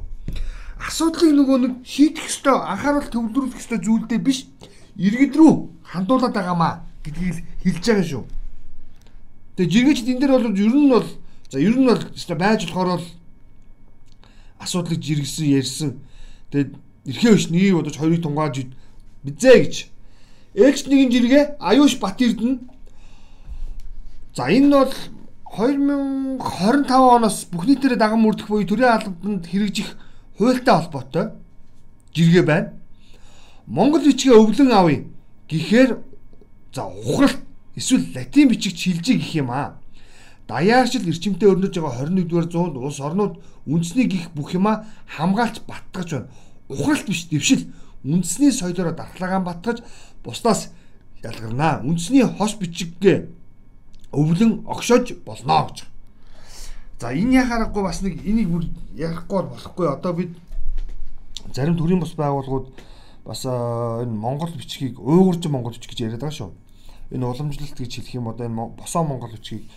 Асуудлыг 0.78 1.34
нөгөө 1.34 1.58
нэг 1.58 1.72
шийдэх 1.82 2.30
ёстой, 2.30 2.54
анхаарал 2.54 3.10
төвлөрүүлэх 3.10 3.58
ёстой 3.58 3.82
зүйлдээ 3.82 4.20
биш. 4.22 4.46
Иргэд 4.94 5.34
рүү 5.34 5.52
хандуулаад 5.90 6.34
байгаамаа 6.38 6.86
гэдгийг 7.02 7.42
хэлж 7.66 7.82
байгаа 7.82 8.06
шүү. 8.06 8.24
Тэгээ 9.58 9.72
жиргэчд 9.74 10.06
энэ 10.06 10.20
дээр 10.22 10.32
бол 10.38 10.46
ер 10.54 10.74
нь 10.78 10.90
бол 10.94 11.08
за 11.50 11.58
ер 11.58 11.74
нь 11.74 11.86
бол 11.90 12.02
байж 12.38 12.60
болохоор 12.70 12.88
бол 12.94 13.06
асуудлыг 14.62 15.02
жиргсэн 15.02 15.50
ярьсан. 15.50 15.90
Тэгээд 16.54 16.70
эрхээ 17.10 17.34
биш 17.34 17.46
нэг 17.50 17.74
удаж 17.74 17.98
хоёрыг 17.98 18.22
тунгааж 18.22 18.70
бизээ 19.26 19.58
гэж. 19.66 19.74
Ээлж 20.54 20.86
нэгэн 20.86 21.10
жиргээ 21.10 21.44
Аюуш 21.58 21.98
Батэрд 21.98 22.38
нь 22.38 22.62
За 24.38 24.46
энэ 24.46 24.70
бол 24.70 24.94
2025 25.50 26.94
оноос 26.94 27.50
бүх 27.50 27.66
нийтээр 27.66 27.98
даган 27.98 28.22
мөрдөх 28.22 28.46
буюу 28.46 28.62
төрийн 28.62 28.94
албанд 28.94 29.50
хэрэгжих 29.50 29.98
хуультай 30.38 30.78
холбоотой 30.78 31.34
жиргээ 32.14 32.44
байна. 32.46 32.70
Монгол 33.66 34.06
бичгээ 34.06 34.38
өвлөн 34.38 34.70
авъя 34.70 35.10
гэхээр 35.50 35.98
за 36.70 36.86
ухралт 36.86 37.42
эсвэл 37.74 38.14
латин 38.14 38.46
бичиг 38.54 38.78
шилжиж 38.78 39.18
гэх 39.18 39.34
юм 39.42 39.50
аа. 39.50 39.82
Даяарчил 40.46 41.02
эрчимтэй 41.02 41.50
өрнөж 41.50 41.74
байгаа 41.74 42.06
21-р 42.06 42.46
зуунд 42.46 42.78
улс 42.78 43.02
орнууд 43.02 43.42
үндэсний 43.66 44.06
гих 44.06 44.30
бүх 44.38 44.54
юма 44.54 44.86
хамгаалж 45.18 45.66
баттгаж 45.66 46.14
байна. 46.14 46.30
Ухралт 46.70 47.10
биш 47.10 47.26
дэвшил 47.26 47.74
үндэсний 48.06 48.54
соёлоор 48.54 48.94
дархлаагаан 48.94 49.42
батгаж 49.42 49.82
бусдаас 50.22 50.70
ялгарнаа. 51.26 51.82
Үндэсний 51.82 52.22
хос 52.22 52.54
бичиггээ 52.54 53.34
өвлөн 54.12 54.64
огшоож 54.66 55.12
болно 55.24 55.68
гэж. 55.68 55.84
За 57.00 57.12
энэ 57.12 57.42
яхаарахгүй 57.42 57.82
бас 57.82 58.02
нэг 58.02 58.20
энийг 58.26 58.48
бүр 58.48 58.64
ярихгүй 58.96 59.42
болохгүй. 59.48 59.86
Одоо 59.88 60.12
бид 60.12 60.32
зарим 61.54 61.76
төрийн 61.76 62.00
бус 62.00 62.14
байгууллагууд 62.18 62.72
бас 63.24 63.44
энэ 63.44 64.12
Монгол 64.12 64.50
бичгийг 64.56 64.98
уйгурж 64.98 65.46
Монгол 65.46 65.72
бичиг 65.72 65.92
гэж 65.92 66.00
яриад 66.00 66.22
байгаа 66.22 66.38
шүү. 66.38 66.52
Энэ 67.14 67.26
уламжлалт 67.26 67.78
гэж 67.78 67.92
хэлэх 67.94 68.14
юм 68.18 68.28
одоо 68.28 68.46
энэ 68.46 68.74
босоо 68.76 69.04
Монгол 69.04 69.30
бичгийг 69.30 69.68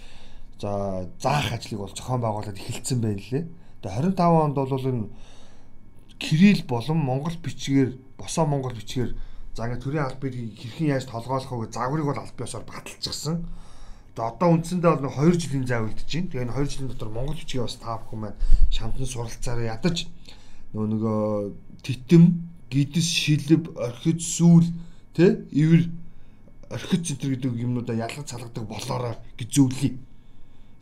за 0.62 1.10
заах 1.20 1.54
ажлыг 1.54 1.80
бол 1.80 1.94
зохион 1.94 2.22
байгуулаад 2.22 2.58
эхэлсэн 2.58 3.02
байна 3.02 3.22
лээ. 3.22 3.46
Тэгээ 3.82 4.14
25 4.14 4.46
онд 4.46 4.56
бол 4.56 4.90
энэ 4.90 5.10
кирилл 6.22 6.64
болон 6.70 6.98
монгол 6.98 7.34
бичгээр 7.42 7.98
босоо 8.18 8.46
монгол 8.46 8.78
бичгээр 8.78 9.16
за 9.58 9.66
ингээ 9.66 9.82
төрийн 9.82 10.06
албыг 10.06 10.34
хэрхэн 10.38 10.94
яаж 10.94 11.06
толгойлох 11.10 11.50
вэ 11.50 11.74
загварыг 11.74 12.06
бол 12.06 12.22
аль 12.22 12.38
биесээр 12.38 12.66
баталчихсан. 12.70 13.38
Одоо 14.16 14.50
үндсэндээ 14.60 14.92
бол 15.00 15.08
2 15.08 15.40
жилийн 15.40 15.66
зай 15.68 15.80
үлдэж 15.80 16.04
байна. 16.04 16.30
Тэгээ 16.32 16.44
энэ 16.44 16.56
2 16.60 16.68
жилийн 16.68 16.90
дотор 16.92 17.10
монгол 17.16 17.40
бичгийг 17.40 17.64
бас 17.64 17.80
та 17.80 17.96
бүхэн 17.96 18.20
маань 18.20 18.40
шамдан 18.68 19.08
суралцаараа 19.08 19.72
ядаж 19.72 20.12
нөгөө 20.76 20.88
нөгөө 20.92 21.22
титэм, 21.84 22.24
гидс, 22.68 23.08
шилб, 23.08 23.72
орхид, 23.80 24.20
сүүл 24.20 24.68
тэ 25.16 25.48
ивэр 25.52 25.88
орхид 26.72 27.08
центр 27.08 27.36
гэдэг 27.36 27.56
юмнуудаа 27.56 27.96
ялгаж 27.96 28.28
салгадаг 28.32 28.64
болоорой 28.68 29.16
гэж 29.40 29.50
зөвлөе. 29.52 29.96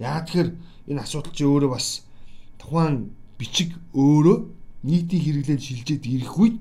Яа 0.02 0.22
тэгэхээр 0.26 0.50
энэ 0.89 1.02
асуудал 1.02 1.34
чи 1.34 1.44
өөрөө 1.46 1.72
бас 1.74 2.06
тухайн 2.62 3.13
бичиг 3.38 3.74
өөрөө 3.94 4.38
нийтийн 4.86 5.24
хэрэглээнд 5.24 5.65
шилжээд 5.65 6.06
ирэх 6.06 6.34
үед 6.38 6.60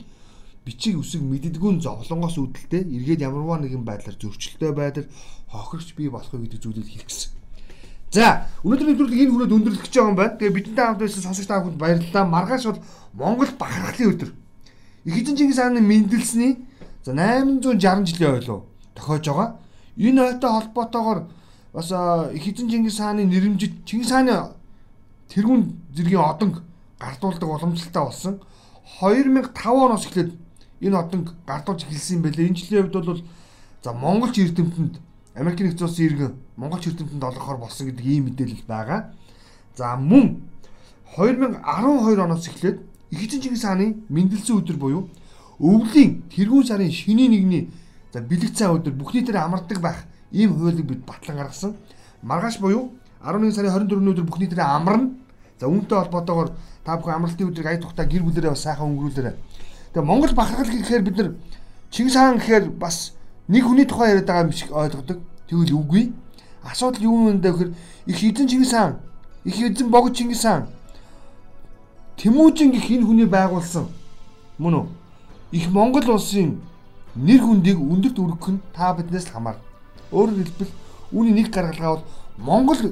бичиг 0.68 1.00
үсэг 1.00 1.24
мэддэггүй 1.24 1.80
зовлонгоос 1.80 2.36
үүдэлтэй 2.36 2.84
эргээд 2.84 3.24
ямарваа 3.24 3.64
нэгэн 3.64 3.88
байдлаар 3.88 4.20
зөрчилтэй 4.20 4.76
байдал 4.76 5.08
хохирч 5.48 5.96
бий 5.96 6.12
болохыг 6.12 6.44
гэдэг 6.44 6.60
зүйлийг 6.60 6.88
хэлэх 6.92 7.08
гэсэн. 7.08 7.32
За, 8.12 8.48
өнөөдрийн 8.64 8.92
нэвтрүүлэг 8.92 9.20
энэ 9.24 9.32
хүрээд 9.32 9.56
өндөрлөх 9.56 9.84
гэж 9.84 9.94
байгаа 9.96 10.12
юм 10.12 10.16
байна. 10.20 10.36
Тэгээ 10.36 10.56
бидэнтэй 10.56 10.84
хамт 10.84 11.00
байсан 11.00 11.24
сонсогч 11.24 11.48
та 11.48 11.60
бүхэнд 11.60 11.80
баярлалаа. 11.80 12.24
Маргааш 12.24 12.64
бол 12.68 12.80
Монгол 13.16 13.52
бахархлын 13.56 14.12
өдөр. 14.12 14.30
Их 15.08 15.16
эзэн 15.16 15.36
Чингис 15.36 15.60
хааны 15.60 15.80
мэндэлсний 15.80 16.52
за 17.04 17.12
860 17.12 18.08
жилийн 18.08 18.36
ойлоо 18.36 18.64
тохиож 18.96 19.24
байгаа. 19.24 19.48
Энэ 19.96 20.20
ойтой 20.24 20.50
холбоотойгоор 20.52 21.20
бас 21.72 21.88
их 22.32 22.44
эзэн 22.48 22.68
Чингис 22.68 22.96
хааны 23.00 23.24
нэрэмжит 23.24 23.84
Чингис 23.84 24.12
хааны 24.12 24.56
тэрүүн 25.32 25.76
зэргийн 25.96 26.24
одонг 26.24 26.64
гардуулдаг 27.00 27.48
уламжлалтай 27.48 28.04
болсон. 28.04 28.40
2005 29.00 29.52
оноос 29.68 30.08
эхлээд 30.08 30.32
энэ 30.80 30.96
одонг 30.96 31.34
гардуулж 31.46 31.84
эхэлсэн 31.84 32.16
юм 32.16 32.22
байлээ. 32.22 32.48
Энэ 32.48 32.56
жилийн 32.56 32.82
хувьд 32.90 33.06
бол 33.06 33.22
за 33.82 33.92
Монголч 33.92 34.38
эрдэмтэнд 34.38 34.94
Америк 35.34 35.60
нэгдсэн 35.60 35.86
улсын 35.86 36.06
иргэн 36.06 36.32
Монголч 36.56 36.86
эрдэмтэнд 36.86 37.24
олгохоор 37.24 37.58
болсон 37.58 37.86
гэдэг 37.86 38.06
ийм 38.06 38.24
мэдээлэл 38.26 38.66
байгаа. 38.66 39.14
За 39.76 39.96
мөн 39.96 40.42
2012 41.16 42.18
оноос 42.18 42.48
эхлээд 42.48 42.78
их 43.10 43.20
эзэн 43.22 43.40
Чингис 43.42 43.62
хааны 43.62 44.02
мэндэлсэн 44.08 44.58
өдөр 44.58 44.76
буюу 44.76 45.08
өвлийн 45.58 46.22
тэргүүн 46.30 46.66
сарын 46.66 46.92
шөнийн 46.92 47.30
нэгний 47.30 47.70
за 48.12 48.20
бэлэг 48.20 48.54
цай 48.54 48.68
өдөр 48.68 48.94
бүхний 48.94 49.22
дээр 49.22 49.42
амардаг 49.42 49.78
байх 49.80 50.04
ийм 50.30 50.54
хуулийг 50.54 50.86
бид 50.86 51.06
батлан 51.06 51.36
гаргасан. 51.36 51.74
Маргааш 52.22 52.58
буюу 52.58 52.92
11 53.22 53.54
сарын 53.54 53.72
24-ний 53.74 54.12
өдөр 54.12 54.26
бүхний 54.26 54.48
дээр 54.48 54.62
амарна. 54.62 55.14
За 55.58 55.66
үүнтэй 55.66 55.98
холбоотойгоор 55.98 56.50
та 56.84 56.96
бүхэн 56.96 57.14
амралтын 57.14 57.48
өдрийг 57.50 57.66
ая 57.66 57.80
тухта 57.82 58.04
гэр 58.06 58.22
бүлэрээ 58.22 58.50
бас 58.54 58.62
сайхан 58.62 58.86
өнгөрүүлээрэй. 58.86 59.34
Тэгээ 59.92 60.06
Монгол 60.06 60.34
бахархал 60.34 60.70
гэхээр 60.70 61.02
бид 61.02 61.16
нар 61.16 61.34
Чингис 61.90 62.14
хаан 62.14 62.38
гэхээр 62.38 62.70
бас 62.70 63.14
нэг 63.48 63.64
хүний 63.64 63.86
тухай 63.86 64.10
яриад 64.12 64.26
байгаа 64.26 64.44
юм 64.44 64.52
шиг 64.52 64.72
ойлгодог. 64.72 65.18
Тэгвэл 65.48 65.76
үгүй. 65.76 66.12
Асуудал 66.64 67.02
юу 67.02 67.30
юм 67.30 67.40
бэ 67.40 67.52
гэхээр 67.52 67.72
их 68.06 68.18
эзэн 68.24 68.48
Чингис 68.48 68.72
хаан, 68.72 69.00
их 69.44 69.56
эзэн 69.56 69.88
богд 69.90 70.14
Чингис 70.16 70.42
хаан 70.42 70.68
Тэмүүжин 72.18 72.74
гэх 72.74 72.90
энэ 72.90 73.06
хүний 73.06 73.28
байгуулсан 73.30 73.86
мөн 74.58 74.74
үү? 74.74 74.86
Их 75.54 75.70
Монгол 75.70 76.18
улсын 76.18 76.58
нэр 77.14 77.46
хүндийг 77.46 77.78
өндөрт 77.78 78.18
өргөх 78.18 78.58
нь 78.58 78.64
та 78.74 78.90
биднээс 78.90 79.30
хамаар. 79.30 79.62
Өөрөөр 80.10 80.42
хэлбэл 80.42 80.72
үүний 81.14 81.34
нэг 81.38 81.54
гаргалгаа 81.54 82.02
бол 82.02 82.06
Монгол 82.42 82.82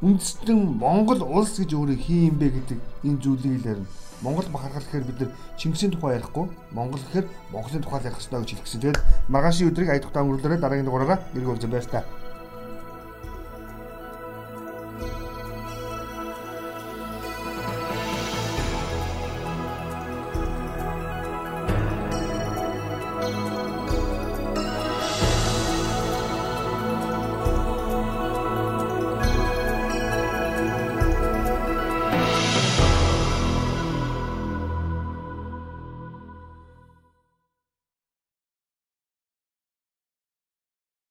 үндэстэн 0.00 0.80
Монгол 0.80 1.20
улс 1.28 1.60
гэж 1.60 1.76
өөрөө 1.76 1.98
хин 2.00 2.32
юм 2.32 2.36
бэ 2.40 2.48
гэдэг 2.56 2.78
энэ 3.04 3.20
зүйлийг 3.20 3.60
л 3.60 3.68
ярина. 3.68 3.88
Монгол 4.20 4.46
бахархал 4.52 4.84
гэхээр 4.84 5.04
бид 5.04 5.20
нар 5.20 5.30
Чингисийн 5.56 5.92
тухай 5.92 6.20
ярихгүй 6.20 6.48
Монгол 6.76 7.00
гэхээр 7.00 7.26
Монголын 7.52 7.82
тухай 7.82 8.00
ярих 8.04 8.20
хэрэгтэй 8.20 8.40
гэж 8.40 8.50
хэлсэн. 8.60 8.80
Тэгээд 8.80 8.98
маргаашийн 9.32 9.70
өдрийг 9.72 9.90
ая 9.90 10.00
тухтай 10.00 10.22
өнгөрүүлээрэ 10.22 10.60
дараагийн 10.60 10.88
дугаараараа 10.88 11.18
гэрэг 11.32 11.48
уулзсан 11.48 11.72
байр 11.72 11.88
та. 11.88 12.04